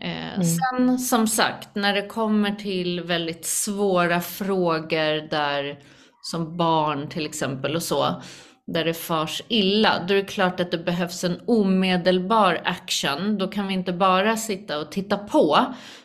Eh, 0.00 0.42
Sen 0.42 0.98
som 0.98 1.26
sagt, 1.26 1.74
när 1.74 1.94
det 1.94 2.06
kommer 2.06 2.50
till 2.50 3.00
väldigt 3.00 3.46
svåra 3.46 4.20
frågor 4.20 5.28
där, 5.30 5.78
som 6.20 6.56
barn 6.56 7.08
till 7.08 7.26
exempel 7.26 7.76
och 7.76 7.82
så, 7.82 8.22
där 8.68 8.84
det 8.84 8.94
fars 8.94 9.42
illa, 9.48 10.04
då 10.08 10.14
är 10.14 10.18
det 10.18 10.24
klart 10.28 10.60
att 10.60 10.70
det 10.70 10.78
behövs 10.78 11.24
en 11.24 11.40
omedelbar 11.46 12.60
action. 12.64 13.38
Då 13.38 13.48
kan 13.48 13.66
vi 13.68 13.74
inte 13.74 13.92
bara 13.92 14.36
sitta 14.36 14.78
och 14.78 14.92
titta 14.92 15.18
på, 15.18 15.58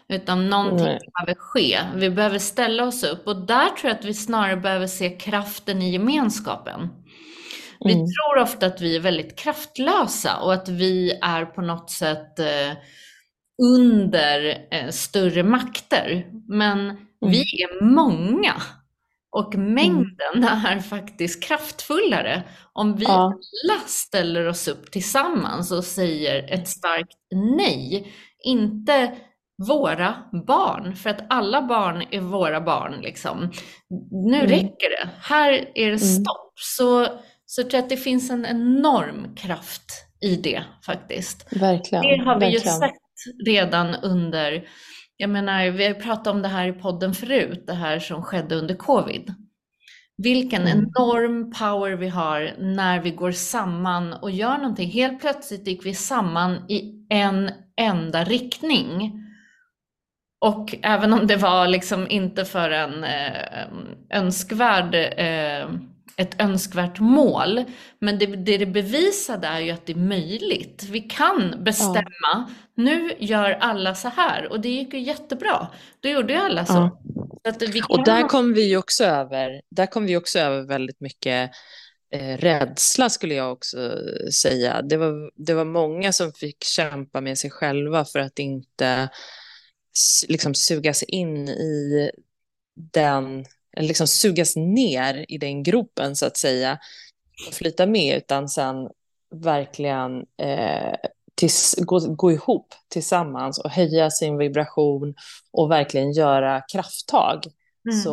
utan 0.10 0.50
någonting 0.50 0.86
Nej. 0.86 1.00
behöver 1.14 1.40
ske. 1.40 1.80
Vi 1.96 2.10
behöver 2.10 2.40
ställa 2.40 2.84
oss 2.84 3.04
upp 3.04 3.28
och 3.28 3.46
där 3.46 3.70
tror 3.70 3.90
jag 3.92 4.00
att 4.00 4.06
vi 4.06 4.14
snarare 4.14 4.58
behöver 4.58 4.88
se 4.88 5.10
kraften 5.10 5.82
i 5.82 5.92
gemenskapen. 5.92 6.90
Vi 7.86 7.94
Mm. 7.94 8.06
tror 8.06 8.42
ofta 8.44 8.66
att 8.66 8.82
vi 8.82 8.96
är 8.96 9.00
väldigt 9.00 9.40
kraftlösa 9.40 10.38
och 10.38 10.54
att 10.54 10.70
vi 10.70 11.12
är 11.22 11.46
på 11.46 11.62
något 11.62 11.92
sätt 11.92 12.40
eh, 12.40 12.72
under 13.78 14.58
eh, 14.72 14.90
större 14.90 15.44
makter. 15.44 16.26
Men 16.48 16.98
vi 17.22 17.42
är 17.64 17.84
många 17.84 18.54
och 19.34 19.56
mängden 19.56 20.44
är 20.44 20.80
faktiskt 20.80 21.44
kraftfullare 21.44 22.44
om 22.74 22.96
vi 22.96 23.06
Ja. 23.06 23.24
alla 23.24 23.80
ställer 23.86 24.48
oss 24.48 24.68
upp 24.68 24.92
tillsammans 24.92 25.72
och 25.72 25.84
säger 25.84 26.54
ett 26.54 26.68
starkt 26.68 27.18
nej. 27.58 28.14
Inte 28.44 29.16
våra 29.68 30.16
barn, 30.48 30.96
för 30.96 31.10
att 31.10 31.26
alla 31.30 31.62
barn 31.62 32.04
är 32.12 32.20
våra 32.20 32.62
barn. 32.62 33.02
Liksom. 33.02 33.52
Nu 34.12 34.38
Mm. 34.38 34.48
räcker 34.50 34.90
det. 34.90 35.10
Här 35.22 35.70
är 35.76 35.92
det 35.92 36.00
stopp. 36.00 36.54
Så, 36.56 37.06
så 37.46 37.62
jag 37.62 37.70
tror 37.70 37.80
att 37.80 37.90
det 37.90 37.98
finns 37.98 38.30
en 38.32 38.46
enorm 38.46 39.36
kraft 39.36 39.92
i 40.22 40.36
det 40.36 40.64
faktiskt. 40.86 41.48
Verkligen. 41.52 42.04
Det 42.04 42.24
har 42.26 42.40
vi 42.40 42.46
ju 42.46 42.52
verkligen. 42.52 42.78
sett 42.80 42.92
redan 43.46 43.96
under, 43.96 44.64
Jag 45.24 45.30
menar, 45.30 45.70
vi 45.70 45.88
har 45.88 45.94
pratat 45.94 46.28
om 46.28 46.42
det 46.42 46.48
här 46.48 46.68
i 46.68 46.74
podden 46.74 47.14
förut, 47.14 47.64
det 47.68 47.74
här 47.74 48.00
som 48.00 48.24
skedde 48.24 48.56
under 48.56 48.76
covid. 48.76 49.34
Vilken 50.18 50.62
Mm. 50.62 50.78
enorm 50.78 51.52
power 51.52 51.92
vi 51.92 52.08
har 52.08 52.52
när 52.60 53.00
vi 53.02 53.12
går 53.12 53.32
samman 53.32 54.14
och 54.14 54.32
gör 54.32 54.58
någonting. 54.58 54.90
Helt 54.90 55.22
plötsligt 55.22 55.68
gick 55.68 55.86
vi 55.86 55.94
samman 55.94 56.70
i 56.70 57.06
en 57.10 57.52
enda 57.82 58.24
riktning. 58.24 59.12
Och 60.42 60.76
även 60.82 61.14
om 61.14 61.28
det 61.28 61.36
var 61.36 61.68
liksom 61.68 62.08
inte 62.10 62.46
för 62.46 62.70
en 62.72 63.04
eh, 63.04 63.68
önskvärd, 64.10 64.96
eh, 64.96 65.70
ett 66.18 66.42
önskvärt 66.42 67.00
mål, 67.00 67.64
men 68.00 68.20
det, 68.20 68.26
det 68.26 68.58
det 68.58 68.66
bevisade 68.66 69.48
är 69.48 69.60
ju 69.60 69.72
att 69.72 69.86
det 69.86 69.94
är 69.94 69.98
möjligt. 69.98 70.84
Vi 70.90 71.00
kan 71.02 71.64
bestämma, 71.64 72.50
nu 72.76 73.12
gör 73.20 73.52
alla 73.52 73.96
så 73.96 74.08
här 74.08 74.48
och 74.52 74.62
det 74.62 74.70
gick 74.70 74.94
ju 74.94 75.00
jättebra. 75.00 75.68
Då 76.00 76.10
gjorde 76.10 76.34
ju 76.34 76.40
alla 76.40 76.66
så. 76.66 76.74
Ja. 76.74 77.02
så 77.44 77.50
att 77.50 77.62
vi 77.62 77.82
Och 77.82 77.96
kan- 77.96 78.04
där 78.04 78.28
kom 78.28 78.54
vi 78.54 78.78
också 78.78 79.04
över, 79.04 79.62
där 79.70 79.86
kom 79.86 80.06
vi 80.06 80.18
också 80.18 80.40
över 80.40 80.62
väldigt 80.62 81.02
mycket 81.02 81.52
eh, 82.14 82.38
rädsla 82.38 83.10
skulle 83.10 83.34
jag 83.34 83.52
också 83.52 83.98
säga. 84.42 84.82
Det 84.82 84.98
var, 84.98 85.32
det 85.46 85.54
var 85.54 85.66
många 85.66 86.14
som 86.14 86.32
fick 86.34 86.64
kämpa 86.64 87.22
med 87.22 87.38
sig 87.38 87.50
själva 87.52 88.06
för 88.06 88.20
att 88.20 88.40
inte 88.40 89.10
liksom 90.28 90.56
sugas 90.56 91.04
in 91.04 91.50
i 91.50 92.10
den, 92.94 93.46
liksom 93.80 94.08
sugas 94.08 94.56
ner 94.56 95.26
i 95.28 95.38
den 95.38 95.64
gropen 95.64 96.16
så 96.16 96.26
att 96.26 96.38
säga 96.38 96.80
och 97.48 97.54
flyta 97.54 97.86
med 97.86 98.18
utan 98.18 98.50
sen 98.50 98.90
verkligen 99.36 100.26
eh, 100.42 100.94
tills, 101.36 101.76
gå, 101.78 102.00
gå 102.00 102.32
ihop 102.32 102.74
tillsammans 102.90 103.60
och 103.60 103.70
höja 103.70 104.10
sin 104.12 104.38
vibration 104.38 105.16
och 105.52 105.72
verkligen 105.72 106.12
göra 106.12 106.62
krafttag. 106.74 107.44
Mm. 107.90 108.02
Så 108.02 108.10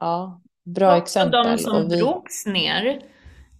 ja, 0.00 0.40
bra 0.64 0.90
Och 0.92 1.02
exempel. 1.02 1.46
de 1.46 1.58
som 1.58 1.76
Och 1.76 1.92
vi- 1.92 1.96
drogs 1.96 2.46
ner 2.46 3.00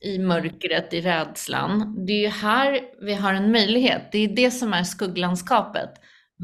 i 0.01 0.19
mörkret, 0.19 0.93
i 0.93 1.01
rädslan, 1.01 1.95
det 2.07 2.13
är 2.13 2.21
ju 2.21 2.29
här 2.29 2.81
vi 3.03 3.15
har 3.15 3.35
en 3.35 3.53
möjlighet. 3.53 4.03
Det 4.13 4.19
är 4.19 4.29
det 4.29 4.51
som 4.51 4.73
är 4.75 4.85
skugglandskapet. 4.85 5.91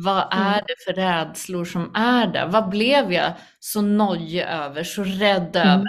Vad 0.05 0.33
Mm. 0.35 0.47
är 0.47 0.55
det 0.67 0.75
för 0.85 0.93
rädslor 0.93 1.65
som 1.65 1.91
är 1.95 2.27
där? 2.27 2.47
Vad 2.47 2.69
blev 2.69 3.13
jag 3.13 3.33
så 3.61 3.81
nojig 3.81 4.43
över, 4.43 4.85
så 4.85 5.05
rädd 5.05 5.57
Mm. 5.57 5.69
över? 5.69 5.89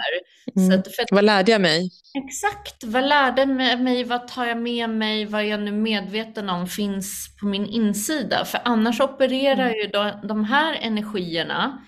Så 0.54 0.60
Mm. 0.60 0.82
för 0.82 1.02
att, 1.02 1.08
Vad 1.12 1.24
lärde 1.24 1.52
jag 1.52 1.60
mig? 1.60 1.90
exakt, 2.24 2.84
vad 2.84 3.04
lärde 3.04 3.46
mig- 3.46 3.76
mig, 3.76 4.04
vad 4.04 4.28
tar 4.28 4.46
jag 4.46 4.58
med 4.58 4.90
mig, 4.90 5.24
vad 5.26 5.40
är 5.40 5.44
jag 5.44 5.60
nu 5.60 5.72
medveten 5.72 6.48
om 6.50 6.66
finns 6.66 7.36
på 7.40 7.46
min 7.46 7.66
insida? 7.66 8.44
För 8.44 8.60
annars 8.64 9.00
opererar 9.00 9.66
Mm. 9.66 9.74
ju 9.76 9.86
de, 9.86 10.12
de 10.28 10.44
här 10.44 10.74
energierna 10.80 11.78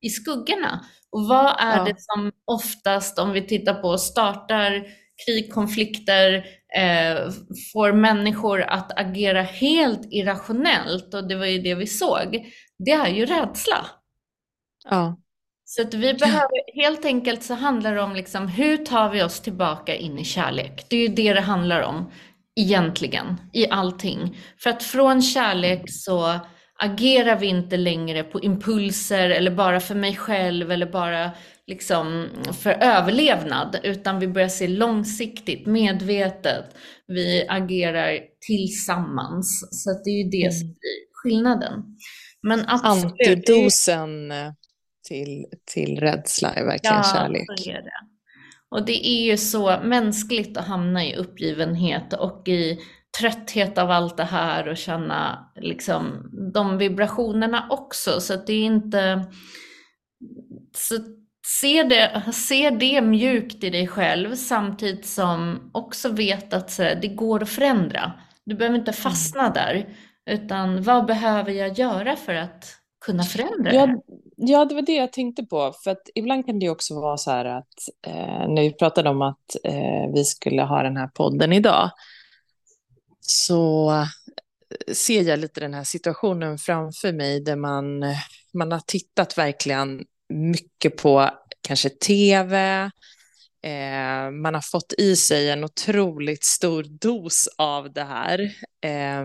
i 0.00 0.08
skuggorna. 0.10 0.80
Och 1.12 1.28
vad 1.28 1.46
är 1.60 1.76
Ja. 1.76 1.84
det 1.84 1.94
som 1.98 2.32
oftast, 2.46 3.18
om 3.18 3.32
vi 3.32 3.42
tittar 3.46 3.74
på, 3.74 3.98
startar 3.98 4.84
krig, 5.26 5.52
konflikter, 5.52 6.44
eh, 6.76 7.30
får 7.72 7.92
människor 7.92 8.62
att 8.62 8.98
agera 9.00 9.42
helt 9.42 10.12
irrationellt, 10.12 11.14
och 11.14 11.28
det 11.28 11.34
var 11.34 11.46
ju 11.46 11.58
det 11.58 11.74
vi 11.74 11.86
såg, 11.86 12.52
det 12.78 12.92
är 12.92 13.08
ju 13.08 13.26
rädsla. 13.26 13.86
Ja. 14.90 15.18
Så 15.64 15.82
att 15.82 15.94
vi 15.94 16.14
behöver, 16.14 16.82
helt 16.82 17.04
enkelt 17.04 17.42
så 17.42 17.54
handlar 17.54 17.94
det 17.94 18.02
om 18.02 18.14
liksom, 18.14 18.48
hur 18.48 18.76
tar 18.76 19.10
vi 19.10 19.22
oss 19.22 19.40
tillbaka 19.40 19.94
in 19.94 20.18
i 20.18 20.24
kärlek? 20.24 20.86
Det 20.90 20.96
är 20.96 21.00
ju 21.00 21.08
det 21.08 21.32
det 21.32 21.40
handlar 21.40 21.80
om, 21.80 22.10
egentligen, 22.60 23.40
i 23.52 23.68
allting. 23.68 24.38
För 24.58 24.70
att 24.70 24.82
från 24.82 25.22
kärlek 25.22 25.82
så 25.86 26.40
agerar 26.78 27.36
vi 27.36 27.46
inte 27.46 27.76
längre 27.76 28.22
på 28.22 28.40
impulser 28.40 29.30
eller 29.30 29.50
bara 29.50 29.80
för 29.80 29.94
mig 29.94 30.16
själv 30.16 30.72
eller 30.72 30.86
bara 30.86 31.30
liksom 31.66 32.28
för 32.62 32.70
överlevnad, 32.70 33.80
utan 33.82 34.18
vi 34.18 34.28
börjar 34.28 34.48
se 34.48 34.68
långsiktigt, 34.68 35.66
medvetet. 35.66 36.64
Vi 37.06 37.46
agerar 37.48 38.18
tillsammans. 38.46 39.68
Så 39.70 39.90
att 39.90 40.04
det 40.04 40.10
är 40.10 40.24
ju 40.24 40.30
det 40.30 40.52
som 40.52 40.68
blir 40.68 41.12
skillnaden. 41.12 41.82
Men 42.42 42.64
absolut, 42.68 43.14
det 43.18 43.24
är 43.24 43.36
Antidosen 43.36 44.30
eh, 44.30 44.52
till, 45.08 45.44
till 45.74 46.00
rädsla 46.00 46.52
är 46.52 46.64
verkligen 46.64 47.02
kärlek. 47.02 47.44
så 47.56 47.70
är 47.70 47.82
det. 47.82 48.12
Och 48.70 48.86
det 48.86 49.06
är 49.06 49.24
ju 49.24 49.36
så 49.36 49.80
mänskligt 49.84 50.56
att 50.56 50.66
hamna 50.66 51.04
i 51.04 51.16
uppgivenhet 51.16 52.12
och 52.12 52.48
i 52.48 52.78
trötthet 53.20 53.78
av 53.78 53.90
allt 53.90 54.16
det 54.16 54.24
här 54.24 54.68
och 54.68 54.76
känna 54.76 55.52
liksom 55.56 56.30
de 56.54 56.78
vibrationerna 56.78 57.66
också. 57.70 58.20
Så 58.20 58.34
att 58.34 58.46
det 58.46 58.52
är 58.52 58.64
inte... 58.64 59.24
Så 60.76 60.94
se 61.46 61.82
det, 61.82 62.32
se 62.32 62.70
det 62.70 63.00
mjukt 63.00 63.64
i 63.64 63.70
dig 63.70 63.88
själv 63.88 64.34
samtidigt 64.34 65.06
som 65.06 65.70
också 65.74 66.08
vet 66.08 66.54
att 66.54 66.76
det 66.76 67.14
går 67.14 67.42
att 67.42 67.48
förändra. 67.48 68.12
Du 68.44 68.54
behöver 68.54 68.78
inte 68.78 68.92
fastna 68.92 69.50
där, 69.50 69.88
utan 70.30 70.82
vad 70.82 71.06
behöver 71.06 71.52
jag 71.52 71.78
göra 71.78 72.16
för 72.16 72.34
att 72.34 72.64
kunna 73.04 73.22
förändra 73.22 73.70
det? 73.70 73.76
Ja, 73.76 74.02
ja, 74.36 74.64
det 74.64 74.74
var 74.74 74.82
det 74.82 74.92
jag 74.92 75.12
tänkte 75.12 75.42
på. 75.42 75.74
För 75.84 75.90
att 75.90 76.02
ibland 76.14 76.46
kan 76.46 76.58
det 76.58 76.70
också 76.70 77.00
vara 77.00 77.16
så 77.16 77.30
här 77.30 77.44
att 77.44 77.74
eh, 78.06 78.48
när 78.48 78.62
vi 78.62 78.72
pratade 78.72 79.10
om 79.10 79.22
att 79.22 79.56
eh, 79.64 80.12
vi 80.14 80.24
skulle 80.24 80.62
ha 80.62 80.82
den 80.82 80.96
här 80.96 81.08
podden 81.08 81.52
idag 81.52 81.90
så 83.20 83.90
eh, 83.90 84.06
ser 84.94 85.22
jag 85.22 85.38
lite 85.38 85.60
den 85.60 85.74
här 85.74 85.84
situationen 85.84 86.58
framför 86.58 87.12
mig 87.12 87.40
där 87.40 87.56
man, 87.56 88.04
man 88.52 88.72
har 88.72 88.80
tittat 88.86 89.38
verkligen 89.38 90.04
mycket 90.32 90.96
på 90.96 91.30
kanske 91.68 91.88
tv, 91.88 92.80
eh, 93.64 94.30
man 94.42 94.54
har 94.54 94.70
fått 94.70 94.92
i 94.98 95.16
sig 95.16 95.50
en 95.50 95.64
otroligt 95.64 96.44
stor 96.44 96.84
dos 97.00 97.48
av 97.58 97.92
det 97.92 98.04
här. 98.04 98.40
Eh, 98.84 99.24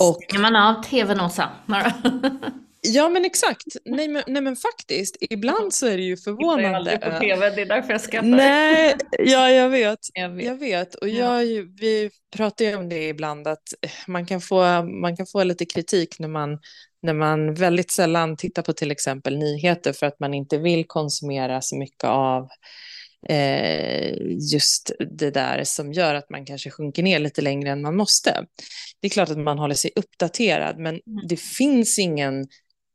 och 0.00 0.22
Stänger 0.24 0.42
man 0.42 0.56
av 0.56 0.82
tvn 0.82 1.20
Åsa? 1.20 1.50
Ja, 2.80 3.08
men 3.08 3.24
exakt. 3.24 3.64
Nej 3.84 4.08
men, 4.08 4.22
nej, 4.26 4.42
men 4.42 4.56
faktiskt, 4.56 5.16
ibland 5.20 5.74
så 5.74 5.86
är 5.86 5.96
det 5.96 6.02
ju 6.02 6.08
Jag 6.10 6.18
är 6.18 6.22
förvånande. 6.22 6.76
aldrig 6.76 7.00
på 7.00 7.10
tv, 7.20 7.50
det 7.50 7.62
är 7.62 7.66
därför 7.66 7.92
jag 7.92 8.00
skrattar. 8.00 8.28
Nej, 8.28 8.96
ja, 9.18 9.50
jag 9.50 9.68
vet. 9.68 9.98
Jag 10.14 10.28
vet. 10.30 10.44
Jag 10.46 10.54
vet. 10.56 10.94
Och 10.94 11.08
Ja. 11.08 11.42
jag, 11.42 11.62
vi 11.80 12.10
pratar 12.36 12.64
ju 12.64 12.76
om 12.76 12.88
det 12.88 13.08
ibland, 13.08 13.46
att 13.48 13.62
man 14.06 14.26
kan 14.26 14.40
få, 14.40 14.82
man 14.82 15.16
kan 15.16 15.26
få 15.26 15.44
lite 15.44 15.64
kritik 15.64 16.18
när 16.18 16.28
man, 16.28 16.58
när 17.02 17.14
man 17.14 17.54
väldigt 17.54 17.92
sällan 17.92 18.36
tittar 18.36 18.62
på 18.62 18.72
till 18.72 18.90
exempel 18.90 19.38
nyheter 19.38 19.92
för 19.92 20.06
att 20.06 20.20
man 20.20 20.34
inte 20.34 20.58
vill 20.58 20.84
konsumera 20.86 21.60
så 21.60 21.76
mycket 21.76 22.04
av 22.04 22.48
eh, 23.28 24.12
just 24.52 24.92
det 25.18 25.30
där 25.30 25.64
som 25.64 25.92
gör 25.92 26.14
att 26.14 26.30
man 26.30 26.44
kanske 26.44 26.70
sjunker 26.70 27.02
ner 27.02 27.18
lite 27.18 27.42
längre 27.42 27.70
än 27.70 27.82
man 27.82 27.96
måste. 27.96 28.46
Det 29.00 29.06
är 29.06 29.10
klart 29.10 29.28
att 29.28 29.38
man 29.38 29.58
håller 29.58 29.74
sig 29.74 29.90
uppdaterad, 29.96 30.78
men 30.78 31.00
det 31.28 31.40
finns 31.40 31.98
ingen 31.98 32.46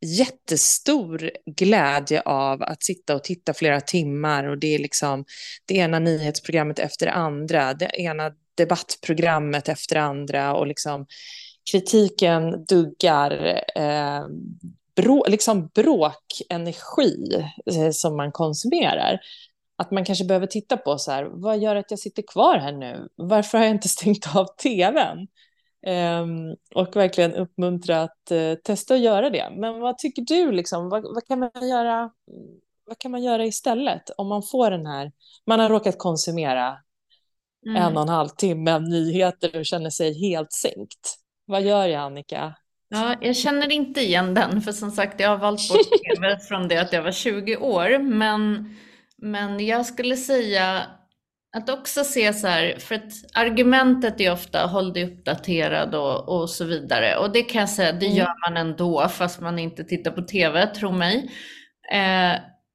jättestor 0.06 1.32
glädje 1.46 2.22
av 2.22 2.64
att 2.64 2.84
sitta 2.84 3.16
och 3.16 3.24
titta 3.24 3.54
flera 3.54 3.82
timmar 3.82 4.44
och 4.44 4.58
det 4.58 4.76
är 4.76 4.80
liksom 4.80 5.26
det 5.66 5.76
ena 5.76 6.00
nyhetsprogrammet 6.00 6.80
efter 6.80 7.06
det 7.06 7.12
andra, 7.12 7.74
det 7.74 7.92
ena 7.98 8.32
debattprogrammet 8.58 9.70
efter 9.70 9.96
det 9.96 10.02
andra 10.02 10.56
och 10.56 10.68
liksom 10.68 11.06
kritiken 11.72 12.66
duggar 12.66 13.62
eh, 13.76 14.26
brå, 14.96 15.26
liksom 15.28 15.68
bråkenergi 15.68 17.46
eh, 17.66 17.90
som 17.92 18.18
man 18.18 18.32
konsumerar. 18.32 19.20
Att 19.76 19.92
man 19.92 20.06
kanske 20.06 20.26
behöver 20.26 20.48
titta 20.48 20.78
på 20.78 20.98
så 20.98 21.12
här, 21.12 21.24
vad 21.32 21.60
gör 21.60 21.76
att 21.76 21.92
jag 21.92 22.00
sitter 22.00 22.24
kvar 22.28 22.58
här 22.58 22.72
nu? 22.72 23.08
Varför 23.16 23.58
har 23.58 23.66
jag 23.66 23.76
inte 23.76 23.90
stängt 24.00 24.36
av 24.36 24.46
tvn? 24.46 25.28
Ehm, 25.86 26.56
och 26.76 26.96
verkligen 26.96 27.34
uppmuntra 27.34 28.02
att 28.02 28.32
eh, 28.32 28.54
testa 28.54 28.94
att 28.94 29.00
göra 29.00 29.30
det. 29.30 29.50
Men 29.58 29.80
vad 29.80 29.98
tycker 29.98 30.22
du, 30.22 30.52
liksom? 30.52 30.90
vad, 30.90 31.04
vad, 31.04 31.28
kan 31.28 31.40
man 31.40 31.70
göra, 31.70 32.12
vad 32.86 32.98
kan 32.98 33.12
man 33.12 33.24
göra 33.24 33.46
istället 33.46 34.10
om 34.18 34.28
man 34.28 34.44
får 34.44 34.72
den 34.72 34.86
här, 34.86 35.12
man 35.46 35.60
har 35.60 35.70
råkat 35.70 35.98
konsumera 35.98 36.78
Mm. 37.66 37.82
en 37.84 37.98
och 37.98 38.02
en 38.02 38.10
halv 38.10 38.30
timme 38.30 38.80
nyheter 38.80 39.60
och 39.60 39.66
känner 39.66 39.90
sig 39.90 40.20
helt 40.20 40.54
sänkt. 40.54 41.18
Vad 41.46 41.62
gör 41.62 41.86
jag, 41.88 42.02
Annika? 42.02 42.56
Ja, 42.90 43.16
jag 43.22 43.36
känner 43.36 43.72
inte 43.72 44.02
igen 44.02 44.34
den, 44.34 44.62
för 44.62 44.72
som 44.72 44.92
sagt, 44.92 45.20
jag 45.20 45.30
har 45.30 45.38
valt 45.38 45.70
bort 45.70 45.80
tv 46.16 46.40
från 46.40 46.68
det 46.68 46.78
att 46.78 46.94
jag 46.94 47.04
var 47.04 47.12
20 47.12 47.58
år. 47.58 48.00
Men, 48.00 48.70
men 49.18 49.66
jag 49.66 49.86
skulle 49.86 50.18
säga 50.18 50.82
att 51.58 51.70
också 51.70 52.04
se 52.04 52.34
så 52.34 52.48
här, 52.48 52.78
för 52.80 52.96
att 52.96 53.12
argumentet 53.34 54.22
är 54.22 54.32
ofta 54.32 54.66
håll 54.66 54.94
dig 54.94 55.04
uppdaterad 55.06 55.96
och, 55.96 56.30
och 56.42 56.50
så 56.50 56.66
vidare. 56.66 57.18
Och 57.18 57.32
det 57.32 57.42
kan 57.42 57.60
jag 57.60 57.70
säga, 57.70 57.92
det 57.92 58.06
Mm. 58.06 58.18
gör 58.18 58.50
man 58.50 58.58
ändå, 58.58 59.08
fast 59.08 59.42
man 59.42 59.60
inte 59.60 59.84
tittar 59.84 60.12
på 60.12 60.22
tv, 60.22 60.68
tro 60.68 60.92
mig. 60.92 61.32
Eh, 61.94 62.34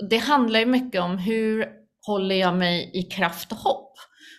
det 0.09 0.17
handlar 0.19 0.61
ju 0.61 0.67
mycket 0.67 1.01
om 1.01 1.19
hur 1.19 1.67
håller 2.07 2.35
jag 2.35 2.55
mig 2.57 2.91
i 2.95 3.03
kraft 3.03 3.53
och 3.53 3.59
hopp? 3.59 3.95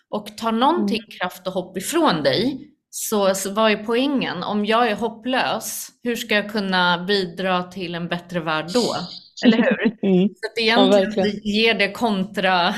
Och 0.10 0.38
tar 0.38 0.52
någonting 0.52 1.02
kraft 1.20 1.48
och 1.48 1.54
hopp 1.54 1.78
ifrån 1.78 2.24
dig, 2.24 2.70
så, 2.90 3.36
så 3.36 3.52
vad 3.52 3.72
är 3.72 3.78
poängen? 3.78 4.44
Om 4.44 4.66
jag 4.66 4.90
är 4.92 4.96
hopplös, 4.96 5.90
hur 6.04 6.16
ska 6.16 6.36
jag 6.36 6.52
kunna 6.52 7.06
bidra 7.08 7.64
till 7.64 7.96
en 7.96 8.08
bättre 8.08 8.40
värld 8.40 8.70
då? 8.74 8.96
Eller 9.46 9.58
hur? 9.58 10.10
Mm. 10.10 10.30
Så 10.30 10.48
att 10.52 10.58
egentligen 10.58 11.14
ja, 11.16 11.40
ger 11.44 11.74
det 11.74 11.92
kontra 11.92 12.76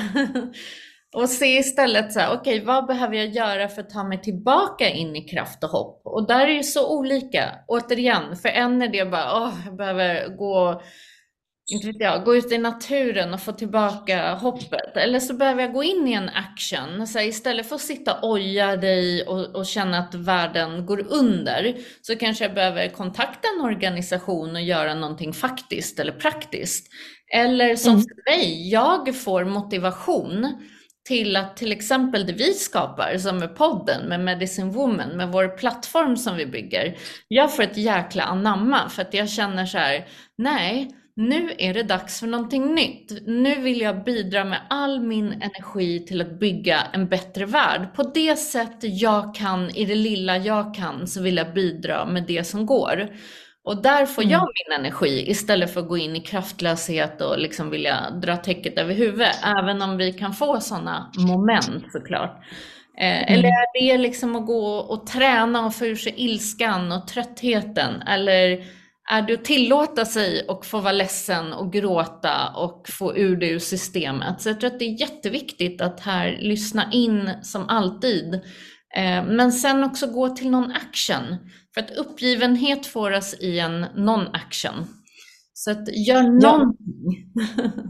och 1.15 1.29
se 1.29 1.57
istället 1.57 2.13
så 2.13 2.19
här, 2.19 2.33
okej, 2.33 2.55
okay, 2.55 2.65
vad 2.65 2.85
behöver 2.85 3.15
jag 3.15 3.27
göra 3.27 3.67
för 3.67 3.81
att 3.81 3.89
ta 3.89 4.03
mig 4.03 4.21
tillbaka 4.21 4.89
in 4.89 5.15
i 5.15 5.21
kraft 5.21 5.63
och 5.63 5.69
hopp? 5.69 6.01
Och 6.05 6.27
där 6.27 6.47
är 6.47 6.53
ju 6.53 6.63
så 6.63 6.97
olika. 6.97 7.51
Återigen, 7.67 8.35
för 8.35 8.49
en 8.49 8.81
är 8.81 8.87
det 8.87 9.05
bara, 9.05 9.37
åh, 9.37 9.53
jag 9.65 9.75
behöver 9.75 10.37
gå 10.37 10.81
inte 11.71 11.87
vet 11.87 11.95
jag, 11.99 12.23
gå 12.23 12.35
ut 12.35 12.51
i 12.51 12.57
naturen 12.57 13.33
och 13.33 13.41
få 13.41 13.51
tillbaka 13.51 14.33
hoppet. 14.33 14.97
Eller 14.97 15.19
så 15.19 15.33
behöver 15.33 15.61
jag 15.61 15.73
gå 15.73 15.83
in 15.83 16.07
i 16.07 16.13
en 16.13 16.29
action. 16.29 17.07
Så 17.07 17.19
istället 17.19 17.69
för 17.69 17.75
att 17.75 17.81
sitta 17.81 18.13
och 18.13 18.29
oja 18.29 18.77
dig 18.77 19.23
och, 19.23 19.55
och, 19.55 19.65
känna 19.65 19.99
att 19.99 20.15
världen 20.15 20.85
går 20.85 21.05
under 21.09 21.75
så 22.01 22.15
kanske 22.15 22.43
jag 22.43 22.53
behöver 22.53 22.87
kontakta 22.87 23.47
en 23.55 23.65
organisation 23.65 24.55
och 24.55 24.61
göra 24.61 24.93
någonting 24.93 25.33
faktiskt 25.33 25.99
eller 25.99 26.11
praktiskt. 26.11 26.87
Eller 27.33 27.75
som 27.75 27.93
mm. 27.93 28.03
för 28.03 28.31
mig, 28.31 28.69
jag 28.69 29.15
får 29.15 29.45
motivation 29.45 30.47
till 31.07 31.35
att 31.35 31.57
till 31.57 31.71
exempel 31.71 32.25
det 32.25 32.33
vi 32.33 32.53
skapar, 32.53 33.17
som 33.17 33.43
är 33.43 33.47
podden 33.47 34.09
med 34.09 34.19
Medicine 34.19 34.71
Woman, 34.71 35.09
med 35.09 35.31
vår 35.31 35.47
plattform 35.47 36.17
som 36.17 36.37
vi 36.37 36.45
bygger. 36.45 36.97
Jag 37.27 37.55
får 37.55 37.63
ett 37.63 37.77
jäkla 37.77 38.23
anamma 38.23 38.89
för 38.89 39.01
att 39.01 39.13
jag 39.13 39.29
känner 39.29 39.65
så 39.65 39.77
här, 39.77 40.07
nej, 40.37 40.91
nu 41.15 41.51
är 41.57 41.73
det 41.73 41.83
dags 41.83 42.19
för 42.19 42.27
någonting 42.27 42.75
nytt. 42.75 43.27
Nu 43.27 43.61
vill 43.61 43.81
jag 43.81 44.03
bidra 44.03 44.43
med 44.43 44.59
all 44.69 44.99
min 44.99 45.31
energi 45.31 46.05
till 46.07 46.21
att 46.21 46.39
bygga 46.39 46.81
en 46.93 47.07
bättre 47.07 47.45
värld. 47.45 47.95
På 47.95 48.03
det 48.03 48.35
sätt 48.35 48.77
jag 48.81 49.35
kan, 49.35 49.69
i 49.69 49.85
det 49.85 49.95
lilla 49.95 50.37
jag 50.37 50.75
kan, 50.75 51.07
så 51.07 51.21
vill 51.21 51.37
jag 51.37 51.53
bidra 51.53 52.05
med 52.05 52.23
det 52.27 52.43
som 52.43 52.65
går. 52.65 53.09
Och 53.63 53.81
där 53.81 54.05
får 54.05 54.23
jag 54.23 54.41
mm. 54.41 54.47
min 54.69 54.79
energi 54.79 55.29
istället 55.29 55.73
för 55.73 55.81
att 55.81 55.87
gå 55.87 55.97
in 55.97 56.15
i 56.15 56.19
kraftlöshet 56.19 57.21
och 57.21 57.39
liksom 57.39 57.69
vilja 57.69 58.09
dra 58.09 58.37
täcket 58.37 58.77
över 58.79 58.93
huvudet. 58.93 59.35
Även 59.43 59.81
om 59.81 59.97
vi 59.97 60.13
kan 60.13 60.33
få 60.33 60.59
sådana 60.59 61.11
moment 61.17 61.91
såklart. 61.91 62.43
Eh, 62.97 63.31
mm. 63.31 63.33
Eller 63.33 63.49
är 63.49 63.81
det 63.81 63.97
liksom 63.97 64.35
att 64.35 64.45
gå 64.45 64.75
och 64.75 65.07
träna 65.07 65.65
och 65.65 65.75
få 65.75 65.85
ur 65.85 65.95
sig 65.95 66.13
ilskan 66.17 66.91
och 66.91 67.07
tröttheten? 67.07 68.01
Eller 68.01 68.63
är 69.09 69.21
det 69.21 69.33
att 69.33 69.45
tillåta 69.45 70.05
sig 70.05 70.45
och 70.47 70.65
få 70.65 70.79
vara 70.79 70.91
ledsen 70.91 71.53
och 71.53 71.73
gråta 71.73 72.49
och 72.55 72.85
få 72.89 73.17
ur 73.17 73.35
det 73.35 73.49
ur 73.49 73.59
systemet. 73.59 74.41
Så 74.41 74.49
jag 74.49 74.59
tror 74.59 74.71
att 74.71 74.79
det 74.79 74.85
är 74.85 74.99
jätteviktigt 74.99 75.81
att 75.81 75.99
här 75.99 76.37
lyssna 76.41 76.91
in 76.91 77.31
som 77.43 77.69
alltid. 77.69 78.33
Eh, 78.95 79.25
men 79.25 79.51
sen 79.51 79.83
också 79.83 80.07
gå 80.07 80.29
till 80.29 80.49
någon 80.49 80.71
action. 80.71 81.37
För 81.73 81.81
att 81.81 81.91
uppgivenhet 81.91 82.85
får 82.85 83.11
oss 83.11 83.33
i 83.39 83.59
en 83.59 83.85
non-action. 83.85 84.85
Så 85.53 85.71
att 85.71 85.95
gör 86.07 86.23
någonting. 86.23 87.31
Ja. 87.35 87.71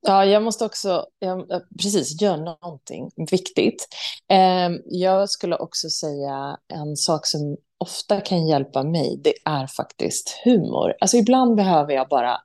Ja, 0.00 0.24
jag 0.24 0.42
måste 0.42 0.64
också, 0.64 1.06
ja, 1.18 1.46
precis, 1.82 2.22
göra 2.22 2.36
någonting 2.36 3.10
viktigt. 3.30 3.88
Eh, 4.30 4.70
jag 4.84 5.30
skulle 5.30 5.56
också 5.56 5.88
säga 5.88 6.56
en 6.74 6.96
sak 6.96 7.26
som 7.26 7.56
ofta 7.78 8.20
kan 8.20 8.46
hjälpa 8.46 8.82
mig, 8.82 9.20
det 9.24 9.34
är 9.44 9.66
faktiskt 9.66 10.40
humor. 10.44 10.94
Alltså 11.00 11.16
ibland 11.16 11.56
behöver 11.56 11.94
jag 11.94 12.08
bara, 12.08 12.40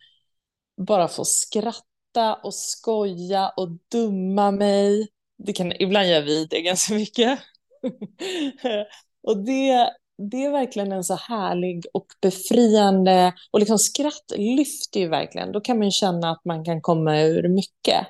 bara 0.87 1.07
få 1.07 1.25
skratta 1.25 2.35
och 2.43 2.53
skoja 2.53 3.49
och 3.49 3.69
dumma 3.91 4.51
mig. 4.51 5.07
Det 5.37 5.53
kan, 5.53 5.71
ibland 5.71 6.07
gör 6.07 6.21
vi 6.21 6.45
det 6.45 6.61
ganska 6.61 6.93
mycket. 6.93 7.39
och 9.27 9.37
det, 9.45 9.89
det 10.31 10.45
är 10.45 10.51
verkligen 10.51 10.91
en 10.91 11.03
så 11.03 11.15
härlig 11.15 11.85
och 11.93 12.07
befriande, 12.21 13.33
och 13.51 13.59
liksom 13.59 13.79
skratt 13.79 14.31
lyfter 14.37 14.99
ju 14.99 15.07
verkligen. 15.07 15.51
Då 15.51 15.61
kan 15.61 15.79
man 15.79 15.91
känna 15.91 16.31
att 16.31 16.45
man 16.45 16.65
kan 16.65 16.81
komma 16.81 17.21
ur 17.21 17.49
mycket. 17.49 18.07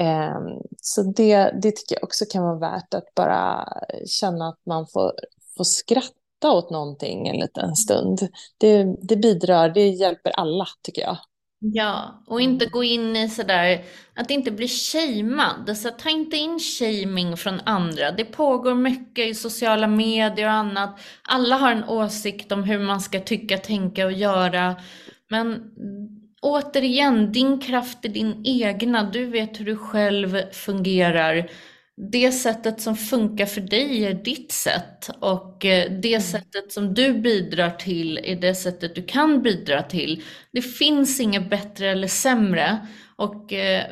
Um, 0.00 0.62
så 0.80 1.02
det, 1.02 1.60
det 1.62 1.76
tycker 1.76 1.94
jag 1.94 2.04
också 2.04 2.24
kan 2.30 2.42
vara 2.42 2.58
värt 2.58 2.94
att 2.94 3.14
bara 3.14 3.68
känna 4.06 4.48
att 4.48 4.60
man 4.66 4.86
får, 4.92 5.12
får 5.56 5.64
skratta 5.64 6.25
åt 6.44 6.70
någonting 6.70 7.28
en 7.28 7.36
liten 7.36 7.76
stund. 7.76 8.28
Det, 8.58 8.96
det 9.02 9.16
bidrar, 9.16 9.68
det 9.68 9.88
hjälper 9.88 10.30
alla 10.30 10.66
tycker 10.82 11.02
jag. 11.02 11.18
Ja, 11.58 12.22
och 12.26 12.40
inte 12.40 12.66
gå 12.66 12.84
in 12.84 13.16
i 13.16 13.28
sådär, 13.28 13.84
att 14.14 14.30
inte 14.30 14.50
bli 14.50 14.68
shamead. 14.68 15.78
Så 15.78 15.90
ta 15.90 16.10
inte 16.10 16.36
in 16.36 16.58
shaming 16.60 17.36
från 17.36 17.60
andra. 17.64 18.12
Det 18.12 18.24
pågår 18.24 18.74
mycket 18.74 19.26
i 19.28 19.34
sociala 19.34 19.86
medier 19.86 20.46
och 20.46 20.52
annat. 20.52 21.00
Alla 21.22 21.56
har 21.56 21.72
en 21.72 21.84
åsikt 21.84 22.52
om 22.52 22.64
hur 22.64 22.78
man 22.78 23.00
ska 23.00 23.20
tycka, 23.20 23.58
tänka 23.58 24.06
och 24.06 24.12
göra. 24.12 24.76
Men 25.30 25.62
återigen, 26.42 27.32
din 27.32 27.60
kraft 27.60 28.04
är 28.04 28.08
din 28.08 28.42
egna. 28.44 29.10
Du 29.10 29.26
vet 29.26 29.60
hur 29.60 29.64
du 29.64 29.76
själv 29.76 30.52
fungerar 30.52 31.50
det 31.96 32.32
sättet 32.32 32.80
som 32.80 32.96
funkar 32.96 33.46
för 33.46 33.60
dig 33.60 34.04
är 34.04 34.14
ditt 34.14 34.52
sätt 34.52 35.10
och 35.20 35.64
eh, 35.64 35.90
det 35.90 36.08
mm. 36.08 36.20
sättet 36.20 36.72
som 36.72 36.94
du 36.94 37.12
bidrar 37.12 37.70
till 37.70 38.20
är 38.24 38.36
det 38.36 38.54
sättet 38.54 38.94
du 38.94 39.02
kan 39.02 39.42
bidra 39.42 39.82
till. 39.82 40.22
Det 40.52 40.62
finns 40.62 41.20
inget 41.20 41.50
bättre 41.50 41.90
eller 41.90 42.08
sämre 42.08 42.86
och 43.16 43.52
eh, 43.52 43.84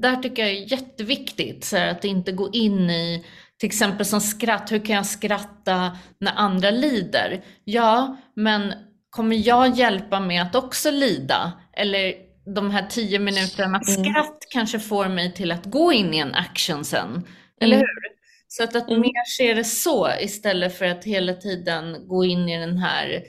där 0.00 0.16
tycker 0.16 0.42
jag 0.42 0.52
är 0.52 0.72
jätteviktigt 0.72 1.64
så 1.64 1.76
att 1.76 2.04
inte 2.04 2.32
gå 2.32 2.50
in 2.52 2.90
i 2.90 3.24
till 3.58 3.66
exempel 3.66 4.06
som 4.06 4.20
skratt, 4.20 4.72
hur 4.72 4.84
kan 4.84 4.96
jag 4.96 5.06
skratta 5.06 5.98
när 6.18 6.32
andra 6.36 6.70
lider? 6.70 7.44
Ja, 7.64 8.16
men 8.34 8.72
kommer 9.10 9.48
jag 9.48 9.76
hjälpa 9.76 10.20
med 10.20 10.42
att 10.42 10.54
också 10.54 10.90
lida? 10.90 11.52
Eller 11.72 12.14
de 12.54 12.70
här 12.70 12.86
tio 12.90 13.18
minuterna 13.18 13.78
mm. 13.78 13.82
skratt 13.82 14.26
mm. 14.26 14.48
kanske 14.50 14.80
får 14.80 15.08
mig 15.08 15.34
till 15.34 15.52
att 15.52 15.64
gå 15.64 15.92
in 15.92 16.14
i 16.14 16.18
en 16.18 16.34
action 16.34 16.84
sen. 16.84 17.26
Eller 17.60 17.76
mm. 17.76 17.86
hur? 17.86 18.16
Så 18.48 18.64
att, 18.64 18.76
att 18.76 18.88
mm. 18.88 19.00
mer 19.00 19.24
se 19.36 19.54
det 19.54 19.64
så 19.64 20.08
istället 20.20 20.78
för 20.78 20.84
att 20.84 21.04
hela 21.04 21.34
tiden 21.34 22.08
gå 22.08 22.24
in 22.24 22.48
i 22.48 22.58
den 22.58 22.78
här 22.78 23.22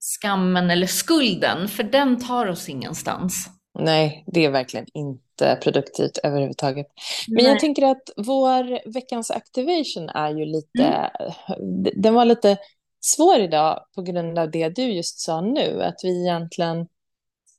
skammen 0.00 0.70
eller 0.70 0.86
skulden, 0.86 1.68
för 1.68 1.82
den 1.82 2.26
tar 2.26 2.46
oss 2.46 2.68
ingenstans. 2.68 3.46
Nej, 3.78 4.24
det 4.26 4.44
är 4.44 4.50
verkligen 4.50 4.86
inte 4.94 5.58
produktivt 5.62 6.18
överhuvudtaget. 6.22 6.86
Men 7.28 7.36
Nej. 7.36 7.52
jag 7.52 7.60
tänker 7.60 7.86
att 7.86 8.02
vår 8.16 8.92
veckans 8.92 9.30
activation 9.30 10.08
är 10.08 10.30
ju 10.30 10.44
lite, 10.44 10.84
mm. 10.84 11.86
den 11.96 12.14
var 12.14 12.24
lite 12.24 12.56
svår 13.00 13.38
idag 13.40 13.84
på 13.94 14.02
grund 14.02 14.38
av 14.38 14.50
det 14.50 14.68
du 14.68 14.82
just 14.82 15.20
sa 15.20 15.40
nu, 15.40 15.82
att 15.82 16.00
vi 16.02 16.20
egentligen 16.22 16.86